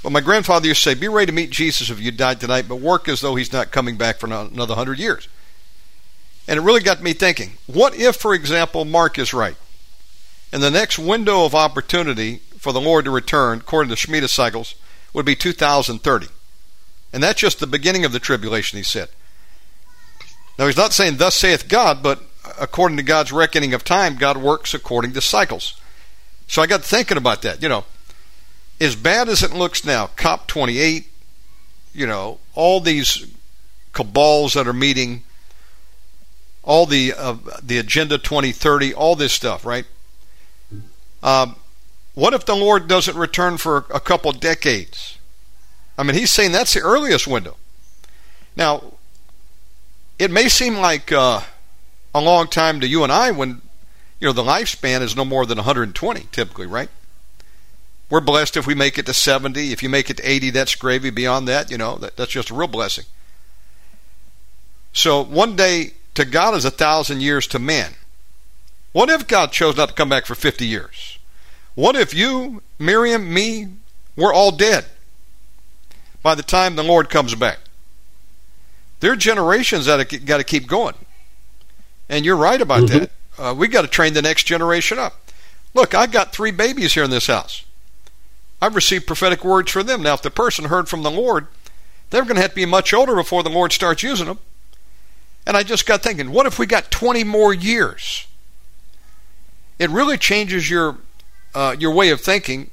[0.01, 2.65] But my grandfather used to say, be ready to meet Jesus if you died tonight,
[2.67, 5.27] but work as though he's not coming back for another hundred years.
[6.47, 9.55] And it really got me thinking, what if, for example, Mark is right?
[10.51, 14.75] And the next window of opportunity for the Lord to return, according to Shemitah cycles,
[15.13, 16.27] would be 2030.
[17.11, 19.09] And that's just the beginning of the tribulation, he said.
[20.59, 22.21] Now, he's not saying, Thus saith God, but
[22.59, 25.73] according to God's reckoning of time, God works according to cycles.
[26.45, 27.63] So I got thinking about that.
[27.63, 27.85] You know,
[28.79, 31.05] as bad as it looks now, COP28,
[31.95, 33.25] you know, all these
[33.91, 35.23] cabals that are meeting,
[36.61, 39.85] all the uh, the Agenda 2030, all this stuff, right?
[41.23, 41.55] Um,
[42.21, 45.17] what if the Lord doesn't return for a couple decades?
[45.97, 47.57] I mean, he's saying that's the earliest window.
[48.55, 48.93] Now,
[50.19, 51.41] it may seem like uh,
[52.13, 53.63] a long time to you and I when,
[54.19, 56.89] you know, the lifespan is no more than 120 typically, right?
[58.11, 59.71] We're blessed if we make it to 70.
[59.71, 61.09] If you make it to 80, that's gravy.
[61.09, 63.05] Beyond that, you know, that, that's just a real blessing.
[64.93, 67.95] So one day to God is a thousand years to man.
[68.91, 71.17] What if God chose not to come back for 50 years?
[71.75, 73.69] What if you, Miriam, me,
[74.15, 74.85] we're all dead
[76.21, 77.59] by the time the Lord comes back?
[78.99, 80.95] There are generations that got to keep going.
[82.09, 82.99] And you're right about mm-hmm.
[82.99, 83.11] that.
[83.37, 85.31] Uh, we got to train the next generation up.
[85.73, 87.63] Look, I've got three babies here in this house.
[88.61, 90.03] I've received prophetic words for them.
[90.03, 91.47] Now, if the person heard from the Lord,
[92.09, 94.39] they're going to have to be much older before the Lord starts using them.
[95.47, 98.27] And I just got thinking, what if we got 20 more years?
[99.79, 100.97] It really changes your
[101.53, 102.69] uh, your way of thinking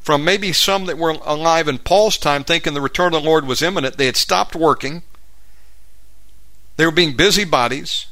[0.00, 3.46] from maybe some that were alive in Paul's time thinking the return of the Lord
[3.46, 3.98] was imminent.
[3.98, 5.02] They had stopped working.
[6.76, 8.06] They were being busybodies.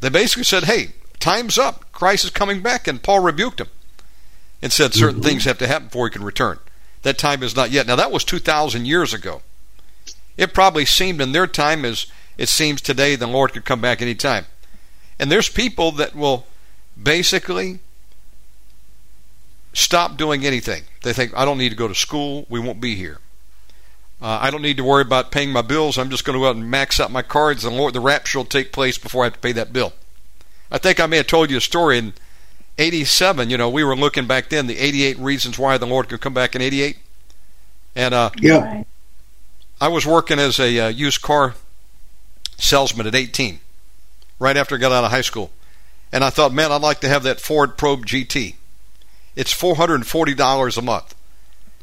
[0.00, 1.90] They basically said, hey, time's up.
[1.92, 2.86] Christ is coming back.
[2.86, 3.68] And Paul rebuked them
[4.60, 5.28] and said certain mm-hmm.
[5.28, 6.58] things have to happen before he can return.
[7.02, 7.86] That time is not yet.
[7.86, 9.42] Now, that was 2,000 years ago.
[10.36, 12.06] It probably seemed in their time as
[12.36, 14.46] it seems today the Lord could come back any time.
[15.18, 16.46] And there's people that will
[17.00, 17.80] basically
[19.72, 20.84] stop doing anything.
[21.02, 22.46] They think, I don't need to go to school.
[22.48, 23.18] We won't be here.
[24.22, 25.96] Uh, I don't need to worry about paying my bills.
[25.96, 28.38] I'm just going to go out and max out my cards, and Lord, the rapture
[28.38, 29.94] will take place before I have to pay that bill.
[30.70, 32.12] I think I may have told you a story in
[32.78, 33.48] 87.
[33.48, 36.34] You know, we were looking back then the 88 reasons why the Lord could come
[36.34, 36.98] back in 88.
[37.96, 38.84] And uh, yeah,
[39.80, 41.54] I was working as a uh, used car
[42.58, 43.58] salesman at 18,
[44.38, 45.50] right after I got out of high school.
[46.12, 48.54] And I thought, man, I'd like to have that Ford Probe GT.
[49.40, 51.14] It's $440 a month.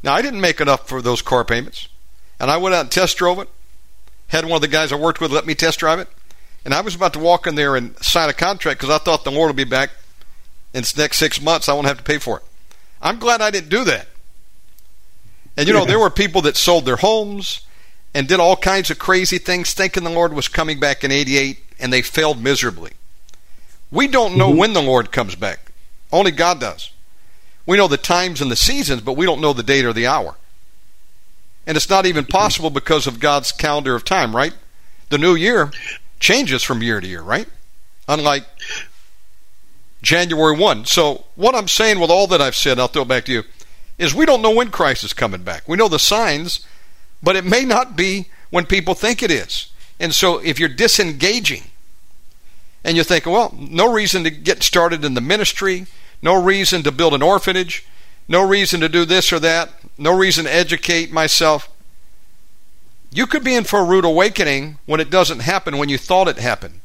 [0.04, 1.88] Now, I didn't make enough for those car payments.
[2.40, 3.50] And I went out and test drove it.
[4.28, 6.08] Had one of the guys I worked with let me test drive it.
[6.64, 9.24] And I was about to walk in there and sign a contract because I thought
[9.24, 9.90] the Lord would be back
[10.72, 11.68] in the next six months.
[11.68, 12.44] I won't have to pay for it.
[13.02, 14.08] I'm glad I didn't do that.
[15.58, 17.62] And you know, there were people that sold their homes
[18.14, 21.58] and did all kinds of crazy things thinking the Lord was coming back in 88
[21.80, 22.92] and they failed miserably.
[23.90, 24.60] We don't know mm-hmm.
[24.60, 25.72] when the Lord comes back.
[26.12, 26.92] Only God does.
[27.68, 30.08] We know the times and the seasons, but we don't know the date or the
[30.08, 30.36] hour.
[31.68, 34.54] And it's not even possible because of God's calendar of time, right?
[35.10, 35.72] The new year
[36.20, 37.48] changes from year to year, right?
[38.08, 38.46] Unlike
[40.02, 40.86] January 1.
[40.86, 43.44] So, what I'm saying with all that I've said, I'll throw it back to you,
[43.98, 45.68] is we don't know when Christ is coming back.
[45.68, 46.66] We know the signs,
[47.22, 49.68] but it may not be when people think it is.
[50.00, 51.64] And so, if you're disengaging
[52.86, 55.88] and you're thinking, well, no reason to get started in the ministry,
[56.22, 57.86] no reason to build an orphanage,
[58.28, 61.70] no reason to do this or that, no reason to educate myself.
[63.12, 66.28] You could be in for a rude awakening when it doesn't happen when you thought
[66.28, 66.82] it happened.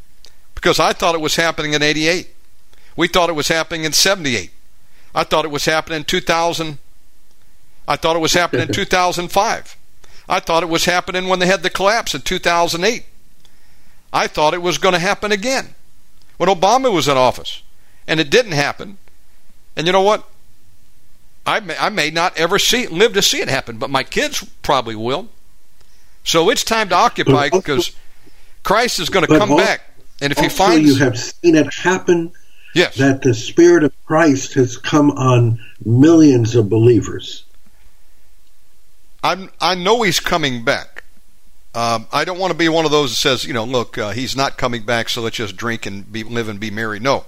[0.55, 2.29] Because I thought it was happening in 88.
[2.97, 4.51] We thought it was happening in 78.
[5.15, 6.79] I thought it was happening in 2000.
[7.89, 9.77] I thought it was happening in 2005.
[10.29, 13.05] I thought it was happening when they had the collapse in 2008.
[14.13, 15.75] I thought it was going to happen again
[16.37, 17.63] when Obama was in office.
[18.07, 18.99] And it didn't happen.
[19.77, 20.29] And you know what?
[21.45, 24.45] I may, I may not ever see live to see it happen, but my kids
[24.63, 25.29] probably will.
[26.25, 27.91] So it's time to occupy because
[28.63, 29.81] Christ is going to come al- back,
[30.21, 32.33] and if he Also, finds you have seen it happen
[32.75, 37.45] yes, that the Spirit of Christ has come on millions of believers.
[39.25, 41.05] I'm, I know he's coming back.
[41.75, 44.11] Um, I don't want to be one of those that says, you know, look, uh,
[44.11, 47.01] he's not coming back, so let's just drink and be, live and be merry.
[47.01, 47.25] No.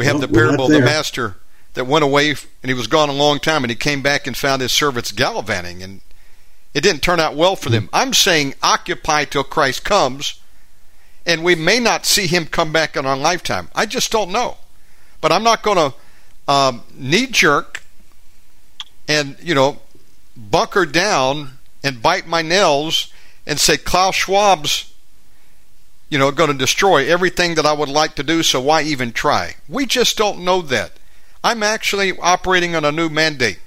[0.00, 1.36] We have the parable of the master
[1.74, 4.34] that went away and he was gone a long time and he came back and
[4.34, 6.00] found his servants gallivanting and
[6.72, 7.90] it didn't turn out well for them.
[7.92, 10.40] I'm saying occupy till Christ comes
[11.26, 13.68] and we may not see him come back in our lifetime.
[13.74, 14.56] I just don't know.
[15.20, 17.82] But I'm not going to um, knee jerk
[19.06, 19.80] and, you know,
[20.34, 23.12] bunker down and bite my nails
[23.46, 24.89] and say Klaus Schwab's,
[26.10, 29.12] you know, going to destroy everything that I would like to do, so why even
[29.12, 29.54] try?
[29.68, 30.92] We just don't know that.
[31.42, 33.60] I'm actually operating on a new mandate.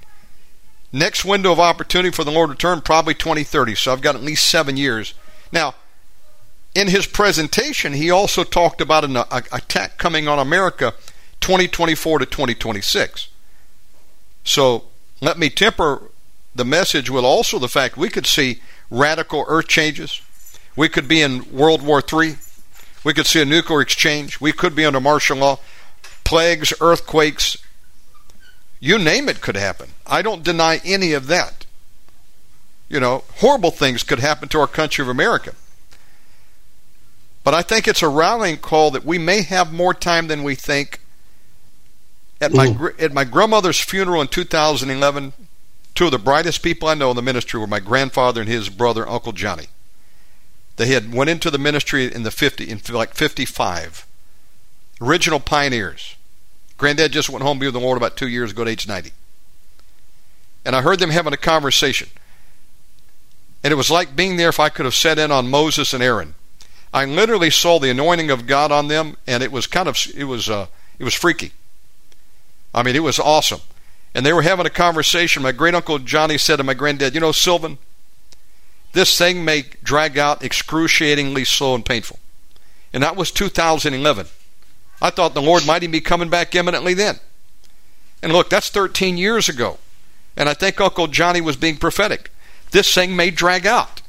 [0.91, 4.21] Next window of opportunity for the Lord to return, probably 2030, so I've got at
[4.21, 5.13] least seven years.
[5.51, 5.73] Now,
[6.75, 10.93] in his presentation, he also talked about an uh, attack coming on America
[11.39, 13.29] 2024 to 2026.
[14.43, 14.85] So
[15.21, 16.11] let me temper
[16.53, 20.21] the message with also the fact we could see radical earth changes.
[20.75, 22.37] We could be in World War III.
[23.03, 24.39] We could see a nuclear exchange.
[24.39, 25.59] We could be under martial law.
[26.23, 27.57] Plagues, earthquakes,
[28.79, 29.91] you name it could happen.
[30.05, 31.65] I don't deny any of that.
[32.89, 35.53] You know, horrible things could happen to our country of America.
[37.45, 40.55] But I think it's a rallying call that we may have more time than we
[40.55, 40.99] think.
[42.41, 42.77] At my mm.
[42.77, 45.31] gr- at my grandmother's funeral in 2011,
[45.95, 48.67] two of the brightest people I know in the ministry were my grandfather and his
[48.67, 49.67] brother Uncle Johnny.
[50.75, 54.07] They had went into the ministry in the 50 in like 55.
[55.01, 56.15] Original pioneers.
[56.77, 58.87] Granddad just went home to be with the Lord about two years ago at age
[58.87, 59.11] 90.
[60.65, 62.09] And I heard them having a conversation.
[63.63, 66.03] And it was like being there if I could have sat in on Moses and
[66.03, 66.35] Aaron.
[66.93, 70.25] I literally saw the anointing of God on them, and it was kind of it
[70.25, 70.67] was uh,
[70.99, 71.53] it was freaky.
[72.73, 73.61] I mean, it was awesome.
[74.13, 75.41] And they were having a conversation.
[75.41, 77.79] My great uncle Johnny said to my granddad, "You know, Sylvan,
[78.93, 82.19] this thing may drag out excruciatingly slow and painful."
[82.93, 84.27] And that was 2011.
[85.01, 87.19] I thought the Lord might even be coming back imminently then.
[88.21, 89.79] And look, that's 13 years ago.
[90.37, 92.31] And I think Uncle Johnny was being prophetic.
[92.71, 94.01] This thing may drag out.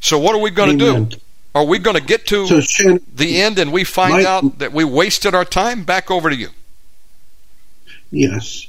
[0.00, 1.16] So what are we going to do?
[1.54, 4.58] Are we going to get to So, Shannon, the end and we find Mike- out
[4.58, 5.84] that we wasted our time?
[5.84, 6.48] Back over to you.
[8.10, 8.66] yes.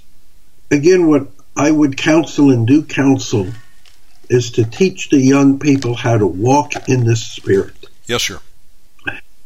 [0.71, 3.47] Again, what I would counsel and do counsel
[4.29, 7.85] is to teach the young people how to walk in the Spirit.
[8.05, 8.39] Yes, sir.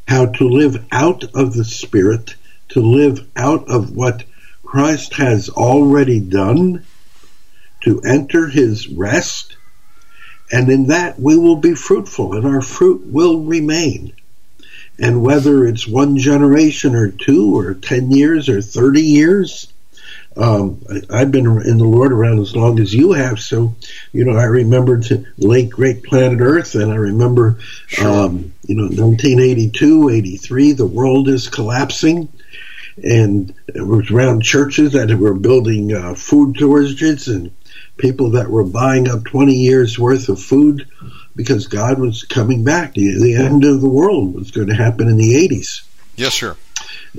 [0.08, 2.36] how to live out of the Spirit,
[2.70, 4.24] to live out of what
[4.64, 6.86] Christ has already done,
[7.84, 9.56] to enter his rest,
[10.52, 14.14] and in that we will be fruitful and our fruit will remain.
[15.00, 19.73] And whether it's one generation or two or 10 years or 30 years,
[20.36, 23.76] um, I, I've been in the Lord around as long as you have, so
[24.12, 27.60] you know I remember the late great planet Earth, and I remember,
[28.02, 32.30] um, you know, 1982, 83, the world is collapsing,
[33.04, 37.52] and it was around churches that were building uh, food storages and
[37.98, 40.88] people that were buying up 20 years worth of food
[41.36, 42.94] because God was coming back.
[42.94, 45.84] The, the end of the world was going to happen in the 80s
[46.16, 46.56] Yes, sir.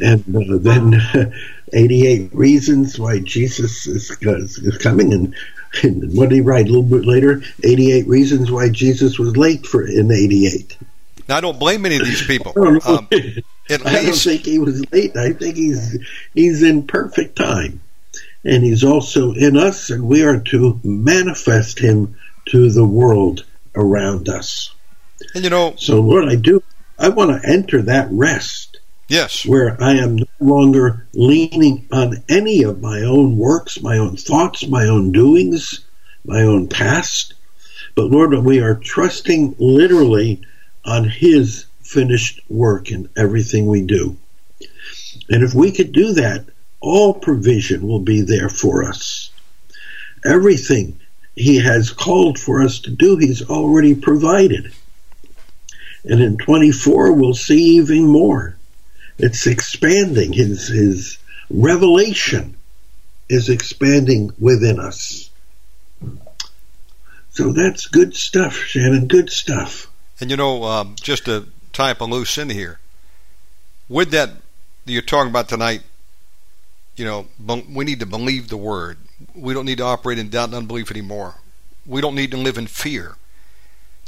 [0.01, 1.33] And uh, then
[1.73, 5.35] 88 reasons why Jesus is, is, is coming and,
[5.83, 7.43] and what did he write a little bit later?
[7.63, 10.77] 88 reasons why Jesus was late for in 88
[11.29, 12.53] Now, I don't blame any of these people.
[12.57, 12.87] I don't.
[12.87, 13.09] Um,
[13.71, 15.17] at I don't think he was late.
[15.17, 15.99] I think he's
[16.35, 17.81] he's in perfect time.
[18.45, 22.17] And he's also in us and we are to manifest him
[22.47, 23.45] to the world
[23.75, 24.75] around us.
[25.35, 26.63] And you know, so what I do
[26.99, 28.74] I want to enter that rest
[29.09, 34.17] yes, where I am no longer leaning on any of my own works, my own
[34.17, 35.81] thoughts, my own doings,
[36.25, 37.35] my own past.
[37.95, 40.43] But Lord, we are trusting literally
[40.85, 44.17] on His finished work in everything we do.
[45.29, 46.47] And if we could do that,
[46.81, 49.31] all provision will be there for us.
[50.25, 51.01] Everything
[51.37, 54.73] He has called for us to do, He's already provided.
[56.05, 58.57] And in 24, we'll see even more
[59.19, 61.19] it's expanding his his
[61.51, 62.57] revelation
[63.29, 65.31] is expanding within us
[67.31, 69.89] so that's good stuff shannon good stuff
[70.21, 72.79] and you know, um, just to up a loose end here,
[73.89, 74.31] with that
[74.85, 75.83] that you're talking about tonight,
[76.97, 77.27] you know,
[77.71, 78.99] we need to believe the word.
[79.35, 81.37] We don't need to operate in doubt and unbelief anymore.
[81.87, 83.17] we don't need to live in fear.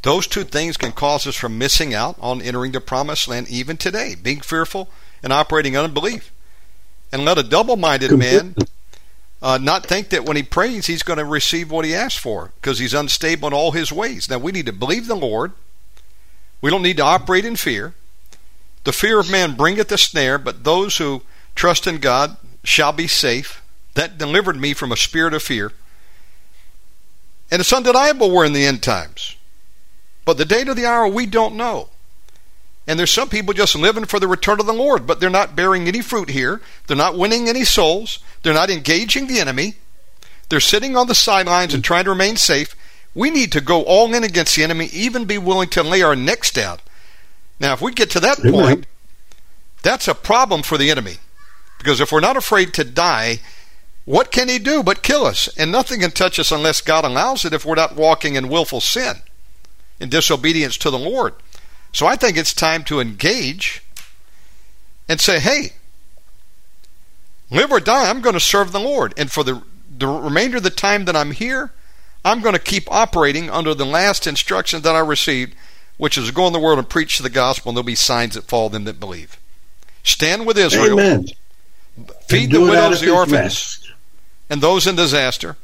[0.06, 3.76] Those two things can cause us from missing out on entering the promised land even
[3.76, 4.88] today, being fearful
[5.20, 6.30] and operating unbelief.
[7.10, 8.54] And let a double minded man
[9.42, 12.52] uh, not think that when he prays he's going to receive what he asks for
[12.60, 14.30] because he's unstable in all his ways.
[14.30, 15.50] Now, we need to believe the Lord.
[16.60, 17.94] We don't need to operate in fear.
[18.84, 21.22] The fear of man bringeth a snare, but those who
[21.56, 23.60] trust in God shall be safe.
[23.94, 25.72] That delivered me from a spirit of fear.
[27.50, 29.35] And it's undeniable we're in the end times.
[30.26, 31.88] But the date of the hour we don't know.
[32.86, 35.56] And there's some people just living for the return of the Lord, but they're not
[35.56, 36.60] bearing any fruit here.
[36.86, 38.18] They're not winning any souls.
[38.42, 39.76] They're not engaging the enemy.
[40.48, 42.76] They're sitting on the sidelines and trying to remain safe.
[43.14, 46.14] We need to go all in against the enemy, even be willing to lay our
[46.14, 46.78] necks down.
[47.58, 48.86] Now, if we get to that point,
[49.82, 51.16] that's a problem for the enemy.
[51.78, 53.40] Because if we're not afraid to die,
[54.04, 55.48] what can he do but kill us?
[55.56, 58.80] And nothing can touch us unless God allows it if we're not walking in willful
[58.80, 59.16] sin,
[60.00, 61.34] in disobedience to the Lord.
[61.92, 63.82] So I think it's time to engage
[65.08, 65.70] and say, hey,
[67.50, 69.14] live or die, I'm going to serve the Lord.
[69.16, 69.62] And for the,
[69.96, 71.72] the remainder of the time that I'm here,
[72.24, 75.54] I'm going to keep operating under the last instruction that I received,
[75.96, 78.34] which is to go in the world and preach the gospel, and there'll be signs
[78.34, 79.38] that follow them that believe.
[80.02, 81.00] Stand with Israel.
[81.00, 81.26] Amen.
[82.28, 83.80] Feed the widows, the orphans,
[84.50, 85.56] and those in disaster.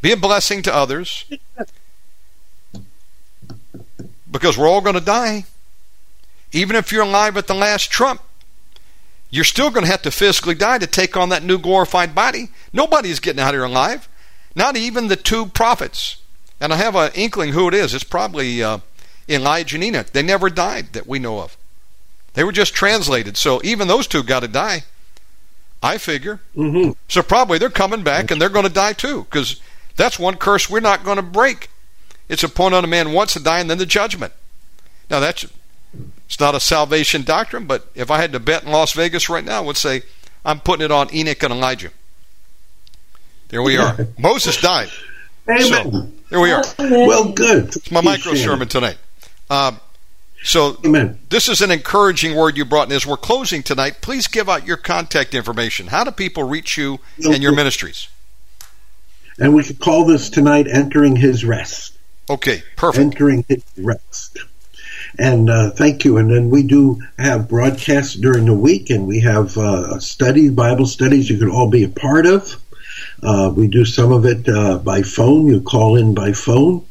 [0.00, 1.24] Be a blessing to others.
[4.30, 5.44] Because we're all going to die.
[6.52, 8.22] Even if you're alive at the last trump,
[9.30, 12.48] you're still going to have to physically die to take on that new glorified body.
[12.72, 14.08] Nobody's getting out of here alive.
[14.54, 16.22] Not even the two prophets.
[16.60, 17.94] And I have an inkling who it is.
[17.94, 18.78] It's probably uh,
[19.28, 20.10] Elijah and Enoch.
[20.10, 21.56] They never died that we know of.
[22.34, 23.36] They were just translated.
[23.36, 24.84] So even those two got to die.
[25.82, 26.40] I figure.
[26.56, 26.92] Mm-hmm.
[27.08, 29.60] So probably they're coming back and they're going to die too, because
[29.96, 31.70] that's one curse we're not going to break.
[32.28, 34.32] It's upon on a man once to die and then the judgment.
[35.10, 35.46] Now that's
[36.26, 39.44] it's not a salvation doctrine, but if I had to bet in Las Vegas right
[39.44, 40.02] now, I would say
[40.44, 41.90] I'm putting it on Enoch and Elijah.
[43.48, 43.96] There we are.
[44.18, 44.90] Moses died.
[45.48, 45.62] Amen.
[45.62, 46.62] So, there we are.
[46.78, 47.74] Well, good.
[47.74, 48.98] It's my micro sermon tonight.
[49.48, 49.80] Um,
[50.42, 51.18] so Amen.
[51.30, 52.94] this is an encouraging word you brought in.
[52.94, 55.88] As we're closing tonight, please give out your contact information.
[55.88, 58.08] How do people reach you and your ministries?
[59.38, 61.97] And we could call this tonight entering his rest.
[62.30, 63.20] Okay, perfect.
[63.20, 63.44] Entering
[63.78, 64.38] rest.
[65.18, 66.18] And uh, thank you.
[66.18, 70.86] And then we do have broadcasts during the week, and we have uh, studies, Bible
[70.86, 72.60] studies you can all be a part of.
[73.22, 75.46] Uh, we do some of it uh, by phone.
[75.46, 76.84] You call in by phone.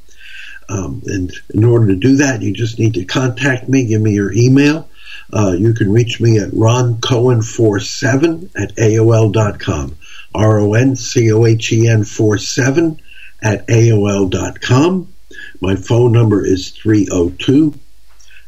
[0.70, 4.12] Um, and in order to do that, you just need to contact me, give me
[4.14, 4.90] your email.
[5.32, 9.98] Uh, you can reach me at roncohen47 at AOL.com.
[10.36, 13.00] R O N C O H E N 47
[13.42, 15.14] at AOL.com.
[15.60, 17.74] My phone number is 302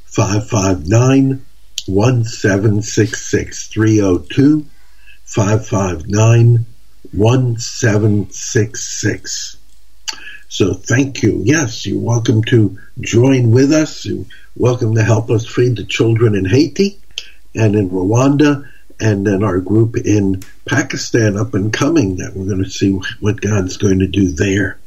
[0.05, 1.43] 559
[1.87, 3.67] 1766.
[3.67, 4.65] 302
[5.25, 6.65] 559
[7.11, 9.57] 1766.
[10.47, 11.41] So thank you.
[11.43, 14.03] Yes, you're welcome to join with us.
[14.05, 14.25] You're
[14.55, 16.99] welcome to help us feed the children in Haiti
[17.55, 18.67] and in Rwanda
[18.99, 23.41] and then our group in Pakistan up and coming that we're going to see what
[23.41, 24.77] God's going to do there.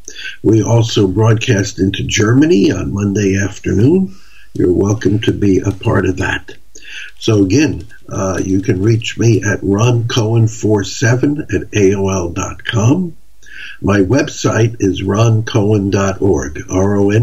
[0.42, 4.14] We also broadcast into Germany on Monday afternoon.
[4.54, 6.56] You're welcome to be a part of that.
[7.18, 13.16] So again, uh, you can reach me at roncohen47 at AOL.com.
[13.80, 17.14] My website is roncohen.org, R-O-N-C-O-H-E-N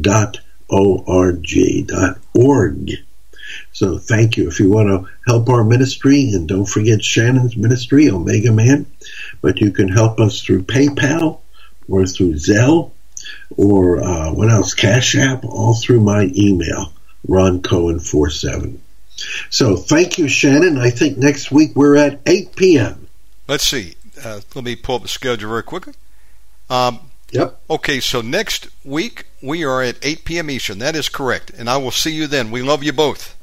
[0.00, 0.40] dot
[0.70, 2.90] O-R-G, dot org.
[3.76, 4.48] So thank you.
[4.48, 8.86] If you want to help our ministry, and don't forget Shannon's ministry, Omega Man,
[9.42, 11.40] but you can help us through PayPal
[11.86, 12.92] or through Zelle
[13.54, 14.72] or uh, what else?
[14.72, 16.94] Cash App, all through my email,
[17.28, 18.80] Ron Cohen 47.
[19.50, 20.78] So thank you, Shannon.
[20.78, 23.08] I think next week we're at 8 p.m.
[23.46, 23.96] Let's see.
[24.24, 25.92] Uh, let me pull up the schedule very quickly.
[26.70, 27.00] Um,
[27.32, 27.60] Yep.
[27.68, 30.48] okay, so next week we are at 8 p.m.
[30.48, 30.78] Eastern.
[30.78, 31.50] That is correct.
[31.50, 32.50] And I will see you then.
[32.50, 33.35] We love you both.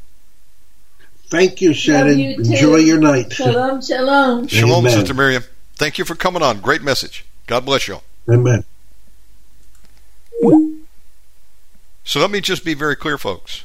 [1.34, 2.20] Thank you, Shannon.
[2.20, 2.36] you.
[2.36, 3.34] Enjoy your night.
[3.34, 4.48] Shalom, shalom.
[4.48, 4.92] Shalom, Amen.
[4.92, 5.44] Sister Miriam.
[5.74, 6.60] Thank you for coming on.
[6.60, 7.26] Great message.
[7.48, 7.96] God bless you.
[7.96, 8.04] all.
[8.32, 8.64] Amen.
[12.04, 13.64] So let me just be very clear, folks.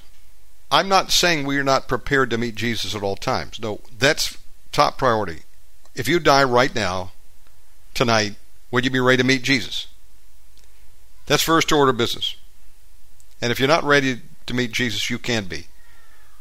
[0.71, 3.61] I'm not saying we are not prepared to meet Jesus at all times.
[3.61, 4.39] No, that's
[4.73, 5.43] top priority.
[5.95, 7.13] If you die right now,
[7.93, 8.37] tonight,
[8.71, 9.89] would you be ready to meet Jesus?
[11.27, 12.35] That's first order business.
[13.43, 15.67] And if you're not ready to meet Jesus, you can be.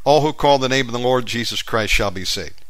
[0.07, 2.63] All who call the name of the Lord Jesus Christ shall be saved.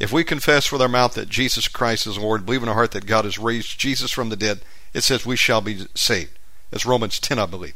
[0.00, 2.90] If we confess with our mouth that Jesus Christ is Lord, believe in our heart
[2.90, 4.62] that God has raised Jesus from the dead,
[4.92, 6.36] it says we shall be saved.
[6.72, 7.74] That's Romans 10, I believe.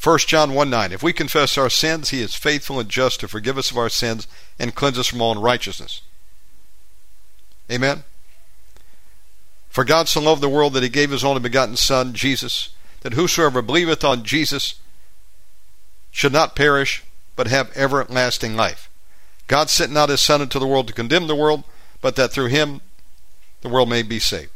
[0.00, 0.92] 1 John 1 9.
[0.92, 3.88] If we confess our sins, he is faithful and just to forgive us of our
[3.88, 6.02] sins and cleanse us from all unrighteousness.
[7.68, 8.04] Amen.
[9.70, 12.68] For God so loved the world that he gave his only begotten Son, Jesus,
[13.00, 14.76] that whosoever believeth on Jesus
[16.12, 17.02] should not perish,
[17.36, 18.88] but have everlasting life.
[19.46, 21.64] God sent not his Son into the world to condemn the world,
[22.00, 22.80] but that through him
[23.62, 24.50] the world may be saved.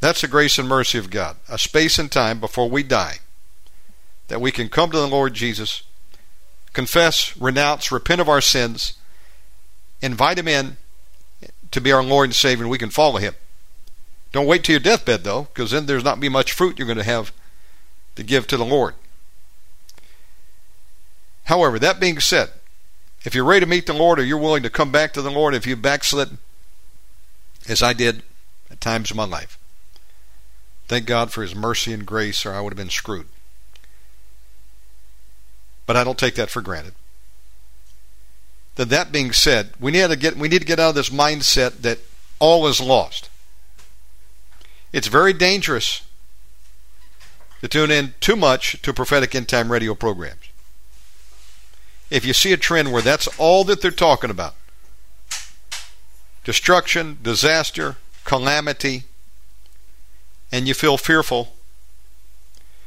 [0.00, 1.36] That's the grace and mercy of God.
[1.48, 3.18] A space and time before we die
[4.28, 5.82] that we can come to the Lord Jesus,
[6.72, 8.94] confess, renounce, repent of our sins,
[10.00, 10.76] invite Him in
[11.70, 13.34] to be our Lord and Savior, and we can follow Him.
[14.32, 16.98] Don't wait till your deathbed, though, because then there's not be much fruit you're going
[16.98, 17.32] to have
[18.16, 18.94] to give to the Lord.
[21.48, 22.50] However, that being said,
[23.24, 25.30] if you're ready to meet the Lord or you're willing to come back to the
[25.30, 26.38] Lord, if you backslid,
[27.68, 28.22] as I did
[28.70, 29.58] at times in my life,
[30.88, 33.26] Thank God for His mercy and grace, or I would have been screwed.
[35.86, 36.94] But I don't take that for granted.
[38.76, 41.10] Then that being said, we need to get we need to get out of this
[41.10, 41.98] mindset that
[42.38, 43.28] all is lost.
[44.92, 46.02] It's very dangerous
[47.60, 50.47] to tune in too much to prophetic end time radio programs.
[52.10, 54.54] If you see a trend where that's all that they're talking about
[56.44, 59.02] destruction, disaster, calamity,
[60.50, 61.52] and you feel fearful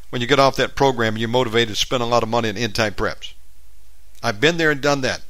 [0.10, 2.57] when you get off that program you're motivated to spend a lot of money in
[2.57, 3.34] end time preps.
[4.23, 5.22] I've been there and done that.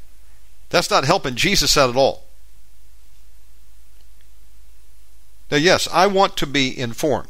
[0.70, 2.24] That's not helping Jesus out at all.
[5.50, 7.28] Now, yes, I want to be informed.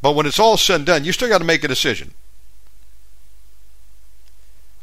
[0.00, 2.12] But when it's all said and done, you still got to make a decision.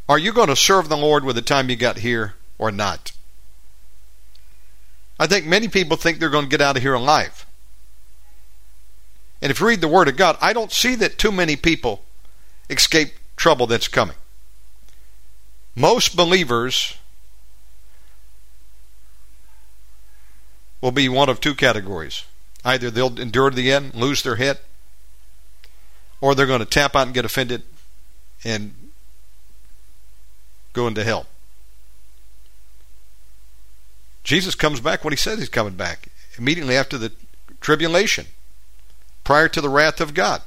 [0.10, 3.12] Are you going to serve the Lord with the time you got here or not?
[5.20, 7.46] I think many people think they're going to get out of here alive.
[9.42, 12.04] And if you read the Word of God, I don't see that too many people
[12.70, 14.16] escape trouble that's coming.
[15.76, 16.96] Most believers
[20.82, 22.24] will be one of two categories.
[22.64, 24.60] Either they'll endure to the end, lose their head,
[26.22, 27.64] or they're going to tap out and get offended
[28.44, 28.74] and
[30.78, 31.26] go to hell.
[34.24, 37.12] Jesus comes back when he says he's coming back, immediately after the
[37.60, 38.28] tribulation
[39.24, 40.42] prior to the wrath of God.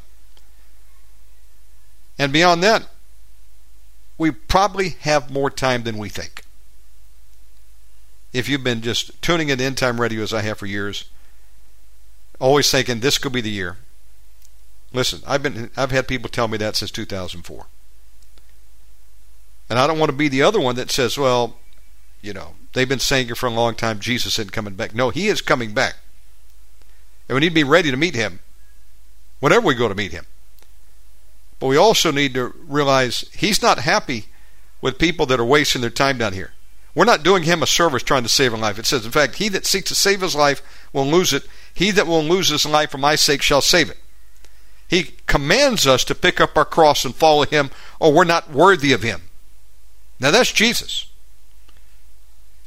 [2.19, 2.87] And beyond that,
[4.19, 6.45] we probably have more time than we think.
[8.33, 11.07] If you've been just tuning in end time radio as I have for years,
[12.39, 13.79] always thinking this could be the year.
[14.93, 17.67] Listen, I've been I've had people tell me that since 2004.
[19.71, 21.57] And I don't want to be the other one that says, well,
[22.21, 24.95] you know, they've been saying it for a long time Jesus isn't coming back.
[24.95, 25.95] No, he is coming back.
[27.29, 28.41] And we need to be ready to meet him
[29.39, 30.27] whenever we go to meet him.
[31.61, 34.27] But we also need to realize he's not happy
[34.83, 36.53] with people that are wasting their time down here.
[36.93, 38.79] We're not doing him a service trying to save a life.
[38.79, 41.47] It says, in fact, he that seeks to save his life will lose it.
[41.73, 43.99] He that will lose his life for my sake shall save it.
[44.89, 47.71] He commands us to pick up our cross and follow him,
[48.01, 49.23] or we're not worthy of him.
[50.21, 51.07] Now that's Jesus.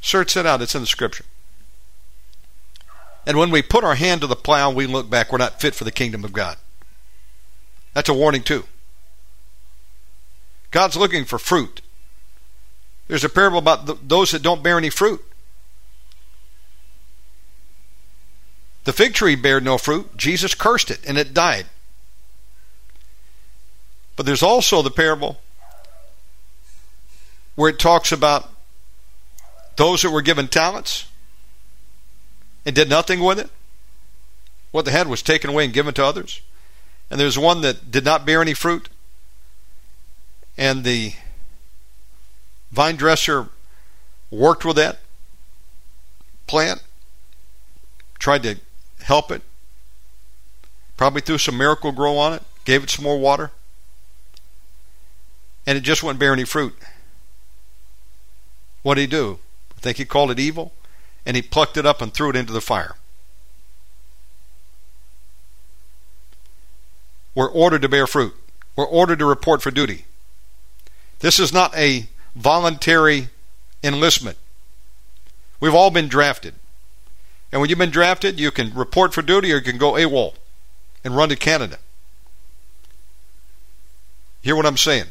[0.00, 1.24] Search it out, it's in the scripture.
[3.26, 5.74] And when we put our hand to the plow we look back, we're not fit
[5.74, 6.58] for the kingdom of God.
[7.94, 8.64] That's a warning, too.
[10.70, 11.80] God's looking for fruit.
[13.08, 15.24] There's a parable about those that don't bear any fruit.
[18.82, 20.16] The fig tree bared no fruit.
[20.16, 21.66] Jesus cursed it and it died.
[24.16, 25.38] But there's also the parable
[27.54, 28.50] where it talks about
[29.76, 31.06] those that were given talents
[32.64, 33.50] and did nothing with it.
[34.70, 36.40] What they had was taken away and given to others.
[37.10, 38.88] And there's one that did not bear any fruit.
[40.56, 41.14] And the
[42.72, 43.48] vine dresser
[44.30, 44.98] worked with that
[46.46, 46.82] plant,
[48.18, 48.56] tried to
[49.02, 49.42] help it,
[50.96, 53.50] probably threw some Miracle-Gro on it, gave it some more water,
[55.66, 56.74] and it just wouldn't bear any fruit.
[58.84, 59.38] What did he do?
[59.76, 60.72] I think he called it evil,
[61.26, 62.94] and he plucked it up and threw it into the fire.
[67.34, 68.34] We're ordered to bear fruit.
[68.76, 70.04] We're ordered to report for duty.
[71.20, 73.30] This is not a voluntary
[73.82, 74.36] enlistment.
[75.60, 76.54] We've all been drafted.
[77.50, 80.34] And when you've been drafted, you can report for duty or you can go AWOL
[81.02, 81.78] and run to Canada.
[84.42, 85.06] Hear what I'm saying?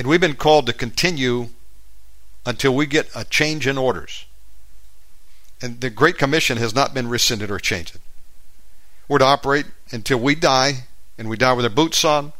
[0.00, 1.50] And we've been called to continue
[2.46, 4.24] until we get a change in orders.
[5.60, 7.98] And the Great Commission has not been rescinded or changed.
[9.08, 10.84] We're to operate until we die,
[11.18, 12.32] and we die with our boots on.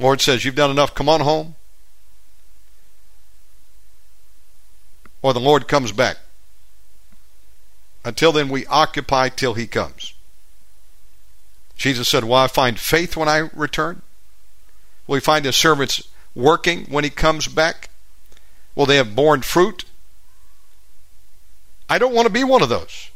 [0.00, 1.54] Lord says, You've done enough, come on home.
[5.22, 6.16] Or the Lord comes back.
[8.04, 10.14] Until then, we occupy till He comes.
[11.76, 14.02] Jesus said, Will I find faith when I return?
[15.06, 17.90] Will He find His servants working when He comes back?
[18.74, 19.84] Will they have borne fruit?
[21.88, 23.10] I don't want to be one of those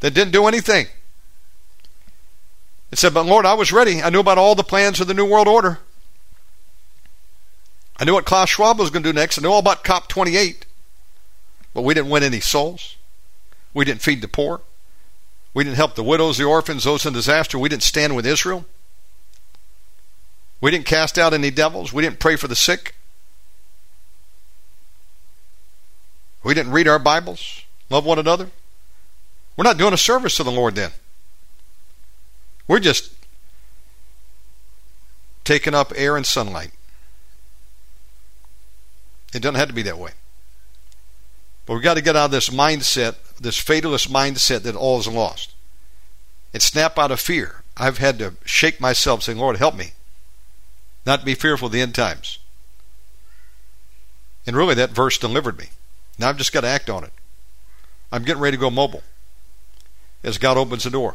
[0.00, 0.86] that didn't do anything.
[2.90, 4.02] It said, But Lord, I was ready.
[4.02, 5.78] I knew about all the plans of the New World Order.
[7.98, 9.38] I knew what Klaus Schwab was going to do next.
[9.38, 10.66] I knew all about COP 28.
[11.72, 12.96] But we didn't win any souls.
[13.72, 14.62] We didn't feed the poor.
[15.54, 17.58] We didn't help the widows, the orphans, those in disaster.
[17.58, 18.66] We didn't stand with Israel.
[20.60, 21.92] We didn't cast out any devils.
[21.92, 22.94] We didn't pray for the sick.
[26.42, 28.50] We didn't read our Bibles, love one another.
[29.56, 30.92] We're not doing a service to the Lord then.
[32.68, 33.12] We're just
[35.42, 36.70] taking up air and sunlight.
[39.34, 40.12] It doesn't have to be that way.
[41.66, 45.08] But we've got to get out of this mindset, this fatalist mindset that all is
[45.08, 45.52] lost.
[46.54, 47.64] And snap out of fear.
[47.76, 49.92] I've had to shake myself saying, Lord, help me.
[51.06, 52.38] Not be fearful of the end times.
[54.46, 55.66] And really, that verse delivered me.
[56.18, 57.12] Now I've just got to act on it.
[58.10, 59.02] I'm getting ready to go mobile
[60.22, 61.14] as God opens the door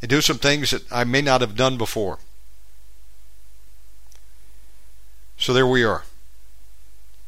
[0.00, 2.18] and do some things that I may not have done before.
[5.36, 6.04] So there we are.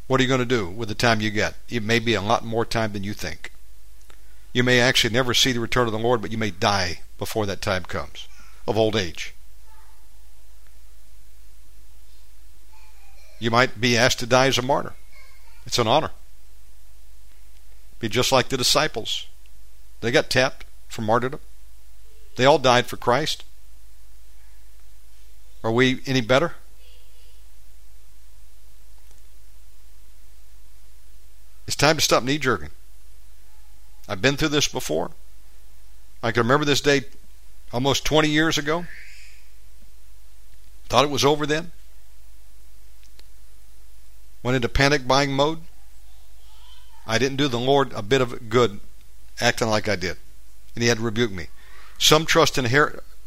[0.07, 1.55] What are you going to do with the time you get?
[1.69, 3.53] It may be a lot more time than you think.
[4.53, 7.47] You may actually never see the return of the Lord, but you may die before
[7.47, 8.29] that time comes
[8.67, 9.35] of old age.
[13.45, 14.95] You might be asked to die as a martyr.
[15.67, 16.13] It's an honor.
[18.01, 19.27] Be just like the disciples.
[20.01, 21.41] They got tapped for martyrdom.
[22.37, 23.45] They all died for Christ.
[25.63, 26.55] Are we any better?
[31.67, 32.71] It's time to stop knee jerking.
[34.09, 35.11] I've been through this before.
[36.23, 37.03] I can remember this day
[37.75, 38.87] almost 20 years ago.
[40.89, 41.73] Thought it was over then.
[44.45, 45.63] Went into panic buying mode.
[47.07, 48.79] I didn't do the Lord a bit of good
[49.41, 50.19] acting like I did.
[50.75, 51.49] And He had to rebuke me.
[51.99, 52.67] Some trust in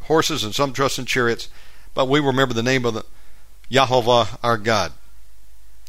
[0.02, 1.48] horses and some trust in chariots,
[1.92, 3.04] but we remember the name of the
[3.70, 4.92] Yahovah our God.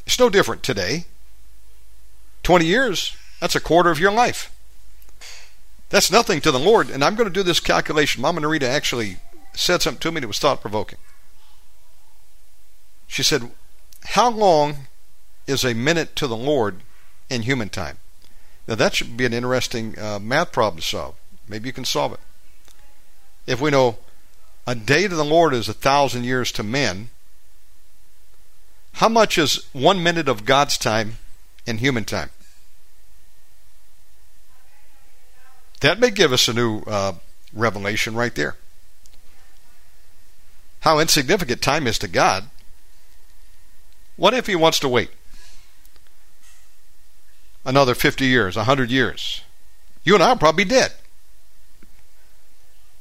[0.06, 1.06] It's no different today.
[2.43, 4.51] 20 years, that's a quarter of your life.
[5.89, 6.89] That's nothing to the Lord.
[6.89, 8.22] And I'm going to do this calculation.
[8.22, 9.18] Mama Narita actually
[9.53, 10.97] said something to me that was thought provoking.
[13.07, 13.51] She said,
[14.03, 14.88] How long
[15.49, 16.81] is a minute to the Lord
[17.30, 17.97] in human time?
[18.67, 21.15] Now, that should be an interesting uh, math problem to solve.
[21.47, 22.19] Maybe you can solve it.
[23.47, 23.97] If we know
[24.67, 27.09] a day to the Lord is a thousand years to men,
[28.93, 31.17] how much is one minute of God's time
[31.65, 32.30] in human time?
[35.81, 37.13] That may give us a new uh,
[37.53, 38.55] revelation right there.
[40.81, 42.51] How insignificant time is to God.
[44.15, 45.09] What if He wants to wait
[47.65, 49.41] another 50 years, 100 years?
[50.03, 50.94] You and I will probably dead.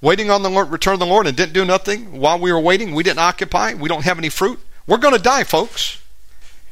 [0.00, 2.60] Waiting on the Lord, return of the Lord and didn't do nothing while we were
[2.60, 2.94] waiting.
[2.94, 3.74] We didn't occupy.
[3.74, 4.60] We don't have any fruit.
[4.86, 6.00] We're going to die, folks.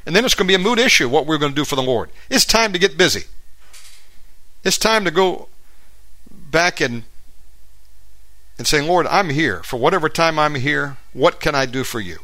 [0.05, 1.75] And then it's going to be a moot issue what we're going to do for
[1.75, 2.11] the Lord.
[2.31, 3.25] It's time to get busy.
[4.63, 5.49] It's time to go
[6.31, 7.05] back and
[8.59, 10.97] and saying, Lord, I'm here for whatever time I'm here.
[11.13, 12.19] What can I do for you?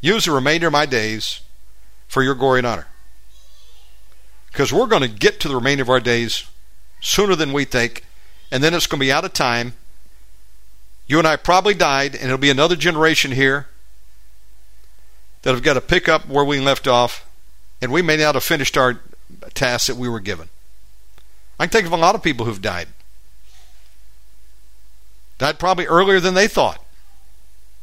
[0.00, 1.40] Use the remainder of my days
[2.06, 2.86] for your glory and honor.
[4.54, 6.44] Because we're going to get to the remainder of our days
[7.00, 8.04] sooner than we think,
[8.52, 9.72] and then it's going to be out of time.
[11.08, 13.66] You and I probably died, and it'll be another generation here
[15.42, 17.26] that have got to pick up where we left off,
[17.82, 19.00] and we may not have finished our
[19.54, 20.48] task that we were given.
[21.58, 22.86] I can think of a lot of people who've died.
[25.38, 26.80] Died probably earlier than they thought.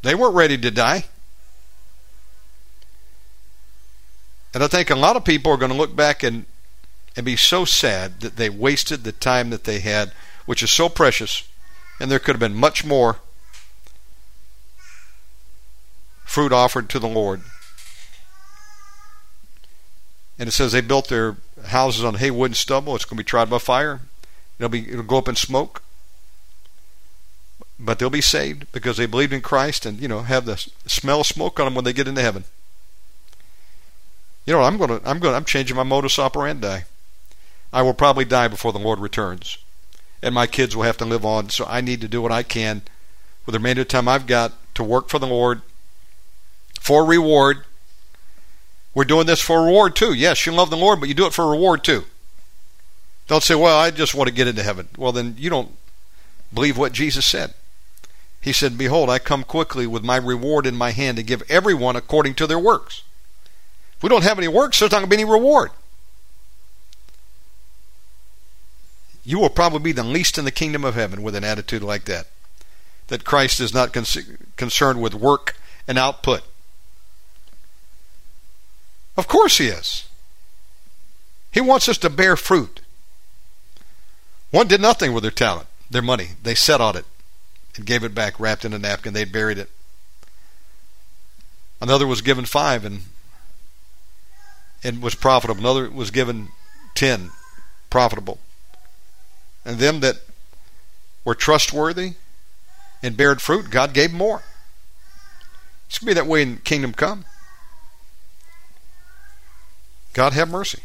[0.04, 1.04] They weren't ready to die.
[4.54, 6.46] And I think a lot of people are going to look back and,
[7.16, 10.12] and be so sad that they wasted the time that they had,
[10.46, 11.44] which is so precious,
[12.00, 13.18] and there could have been much more
[16.24, 17.42] fruit offered to the Lord.
[20.40, 22.96] And it says they built their houses on hay, wood, and stubble.
[22.96, 24.02] It's going to be tried by fire.
[24.58, 25.84] It'll be it'll go up in smoke
[27.82, 31.22] but they'll be saved because they believed in Christ and you know have the smell
[31.22, 32.46] of smoke on them when they get into heaven.
[34.46, 36.82] You know, I'm going to I'm going I'm changing my modus operandi.
[37.74, 39.58] I will probably die before the Lord returns.
[40.22, 42.44] And my kids will have to live on, so I need to do what I
[42.44, 42.84] can
[43.46, 45.62] with the remainder of the time I've got to work for the Lord
[46.80, 47.64] for reward.
[48.94, 50.14] We're doing this for reward too.
[50.14, 52.06] Yes, you love the Lord, but you do it for reward too.
[53.28, 54.90] Don't say, well, I just want to get into heaven.
[54.98, 55.72] Well, then you don't
[56.54, 57.54] believe what Jesus said.
[58.42, 61.96] He said, Behold, I come quickly with my reward in my hand to give everyone
[61.96, 63.04] according to their works.
[63.96, 65.70] If we don't have any works, there's not going to be any reward.
[69.24, 72.06] You will probably be the least in the kingdom of heaven with an attitude like
[72.06, 72.28] that.
[73.08, 74.06] That Christ is not con-
[74.56, 75.58] concerned with work
[75.88, 76.44] and output.
[79.18, 80.06] Of course he is.
[81.52, 82.82] He wants us to bear fruit.
[84.52, 86.30] One did nothing with their talent, their money.
[86.42, 87.06] They set on it
[87.76, 89.14] and gave it back wrapped in a napkin.
[89.14, 89.70] They'd buried it.
[91.80, 93.02] Another was given five and
[94.84, 95.62] and was profitable.
[95.62, 96.50] Another was given
[96.96, 97.32] ten,
[97.90, 98.40] profitable.
[99.64, 100.18] And them that
[101.24, 102.14] were trustworthy
[103.04, 104.44] and bared fruit, God gave more.
[105.88, 107.26] It's going to be that way in kingdom come.
[110.14, 110.80] God have mercy.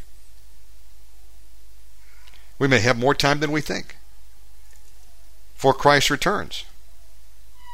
[2.58, 3.96] We may have more time than we think
[5.54, 6.64] for Christ returns.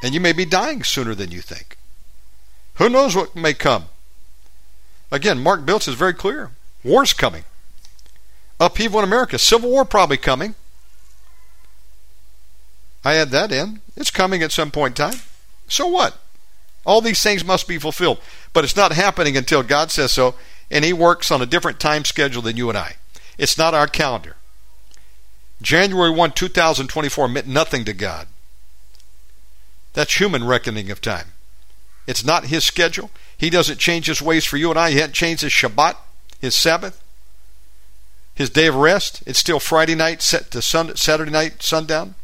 [0.03, 1.77] And you may be dying sooner than you think.
[2.75, 3.87] Who knows what may come?
[5.11, 6.51] Again, Mark Biltz is very clear.
[6.83, 7.45] War's coming.
[8.59, 9.39] Upheaval in America.
[9.39, 10.55] Civil war probably coming.
[13.05, 13.81] I add that in.
[13.97, 15.21] It's coming at some point in time.
[15.69, 16.19] So what?
[16.85, 18.19] All these things must be fulfilled.
[18.53, 20.35] But it's not happening until God says so,
[20.71, 22.97] and He works on a different time schedule than you and I.
[23.39, 24.37] It's not our calendar.
[25.61, 28.27] January 1, 2024 meant nothing to God.
[29.93, 31.29] That's human reckoning of time.
[32.07, 33.11] It's not His schedule.
[33.37, 34.91] He doesn't change His ways for you and I.
[34.91, 35.97] He hasn't changed His Shabbat,
[36.41, 37.03] His Sabbath,
[38.35, 39.23] His day of rest.
[39.27, 42.17] It's still Friday night set to sun, Saturday night sundown.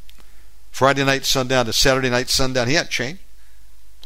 [0.79, 2.69] Friday night sundown to Saturday night sundown.
[2.69, 3.21] He hasn't changed.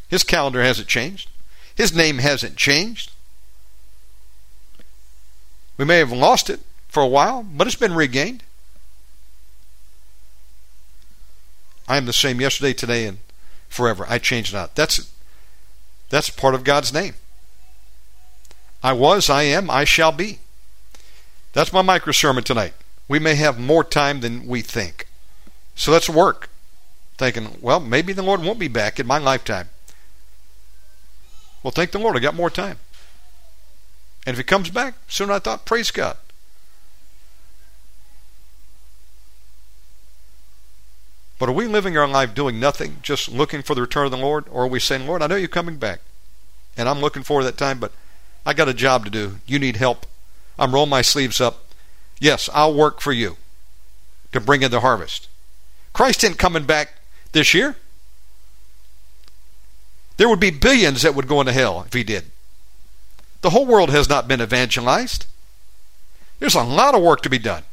[0.08, 1.28] His calendar hasn't changed.
[1.74, 3.12] His name hasn't changed.
[5.76, 8.42] We may have lost it for a while, but it's been regained.
[11.86, 13.18] I am the same yesterday, today, and
[13.68, 14.06] forever.
[14.08, 14.74] I change not.
[14.74, 15.12] That's
[16.08, 17.16] that's part of God's name.
[18.82, 20.38] I was, I am, I shall be.
[21.52, 22.72] That's my micro sermon tonight.
[23.08, 25.06] We may have more time than we think.
[25.74, 26.48] So let's work.
[27.18, 29.68] Thinking, well, maybe the Lord won't be back in my lifetime.
[31.62, 32.78] Well, thank the Lord, I got more time.
[34.26, 36.16] And if he comes back sooner I thought, praise God.
[41.38, 44.16] But are we living our life doing nothing, just looking for the return of the
[44.16, 44.44] Lord?
[44.48, 46.00] Or are we saying, Lord, I know you're coming back,
[46.76, 47.90] and I'm looking forward to that time, but
[48.46, 49.38] I got a job to do.
[49.44, 50.06] You need help.
[50.56, 51.64] I'm rolling my sleeves up.
[52.20, 53.38] Yes, I'll work for you
[54.30, 55.26] to bring in the harvest.
[55.92, 56.94] Christ isn't coming back
[57.32, 57.76] this year.
[60.16, 62.24] There would be billions that would go into hell if he did.
[63.40, 65.26] The whole world has not been evangelized.
[66.38, 67.64] There's a lot of work to be done.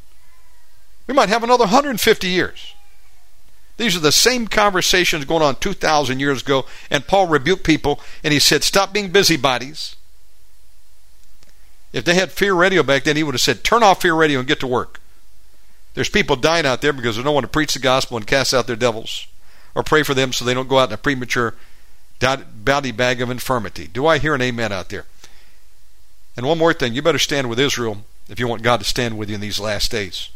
[1.06, 2.74] We might have another 150 years.
[3.76, 8.32] These are the same conversations going on 2,000 years ago, and Paul rebuked people and
[8.32, 9.96] he said, Stop being busybodies.
[11.92, 14.38] If they had fear radio back then, he would have said, Turn off fear radio
[14.40, 15.00] and get to work.
[15.94, 18.54] There's people dying out there because there's no one to preach the gospel and cast
[18.54, 19.26] out their devils
[19.74, 21.54] or pray for them so they don't go out in a premature
[22.20, 23.86] body bag of infirmity.
[23.86, 25.06] Do I hear an amen out there?
[26.36, 29.18] And one more thing, you better stand with Israel if you want God to stand
[29.18, 30.30] with you in these last days.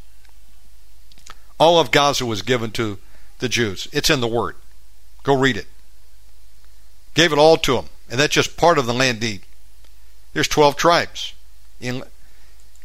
[1.58, 2.98] All of Gaza was given to
[3.38, 3.86] the Jews.
[3.92, 4.56] It's in the Word.
[5.22, 5.66] Go read it.
[7.14, 7.86] Gave it all to them.
[8.10, 9.42] And that's just part of the land deed.
[10.32, 11.32] There's 12 tribes.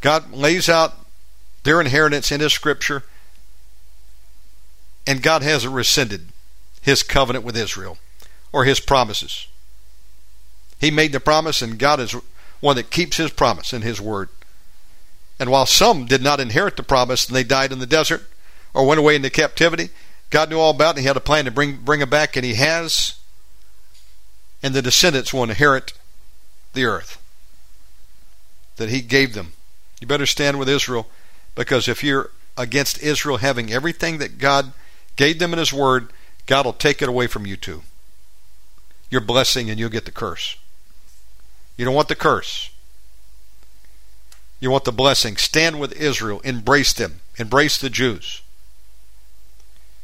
[0.01, 0.93] God lays out
[1.63, 3.03] their inheritance in His Scripture,
[5.07, 6.27] and God hasn't rescinded
[6.81, 7.97] His covenant with Israel
[8.51, 9.47] or His promises.
[10.79, 12.15] He made the promise, and God is
[12.61, 14.29] one that keeps His promise in His Word.
[15.39, 18.23] And while some did not inherit the promise and they died in the desert
[18.73, 19.89] or went away into captivity,
[20.29, 20.97] God knew all about it.
[20.97, 23.15] And he had a plan to bring bring them back, and He has.
[24.61, 25.93] And the descendants will inherit
[26.73, 27.21] the earth
[28.75, 29.53] that He gave them.
[30.01, 31.07] You better stand with Israel,
[31.55, 34.73] because if you're against Israel having everything that God
[35.15, 36.11] gave them in His Word,
[36.49, 37.83] God will take it away from you too.
[39.11, 40.57] Your blessing, and you'll get the curse.
[41.77, 42.71] You don't want the curse.
[44.59, 45.37] You want the blessing.
[45.37, 46.39] Stand with Israel.
[46.39, 47.21] Embrace them.
[47.37, 48.41] Embrace the Jews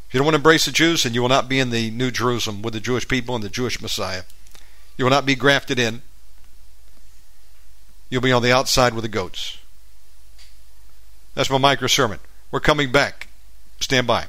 [0.07, 1.89] If you don't want to embrace the Jews, then you will not be in the
[1.89, 4.21] New Jerusalem with the Jewish people and the Jewish Messiah.
[4.97, 6.03] You will not be grafted in.
[8.07, 9.57] you'll be on the outside with the goats.
[11.33, 12.19] That's my micro sermon.
[12.51, 13.29] We're coming back.
[13.79, 14.27] Stand by.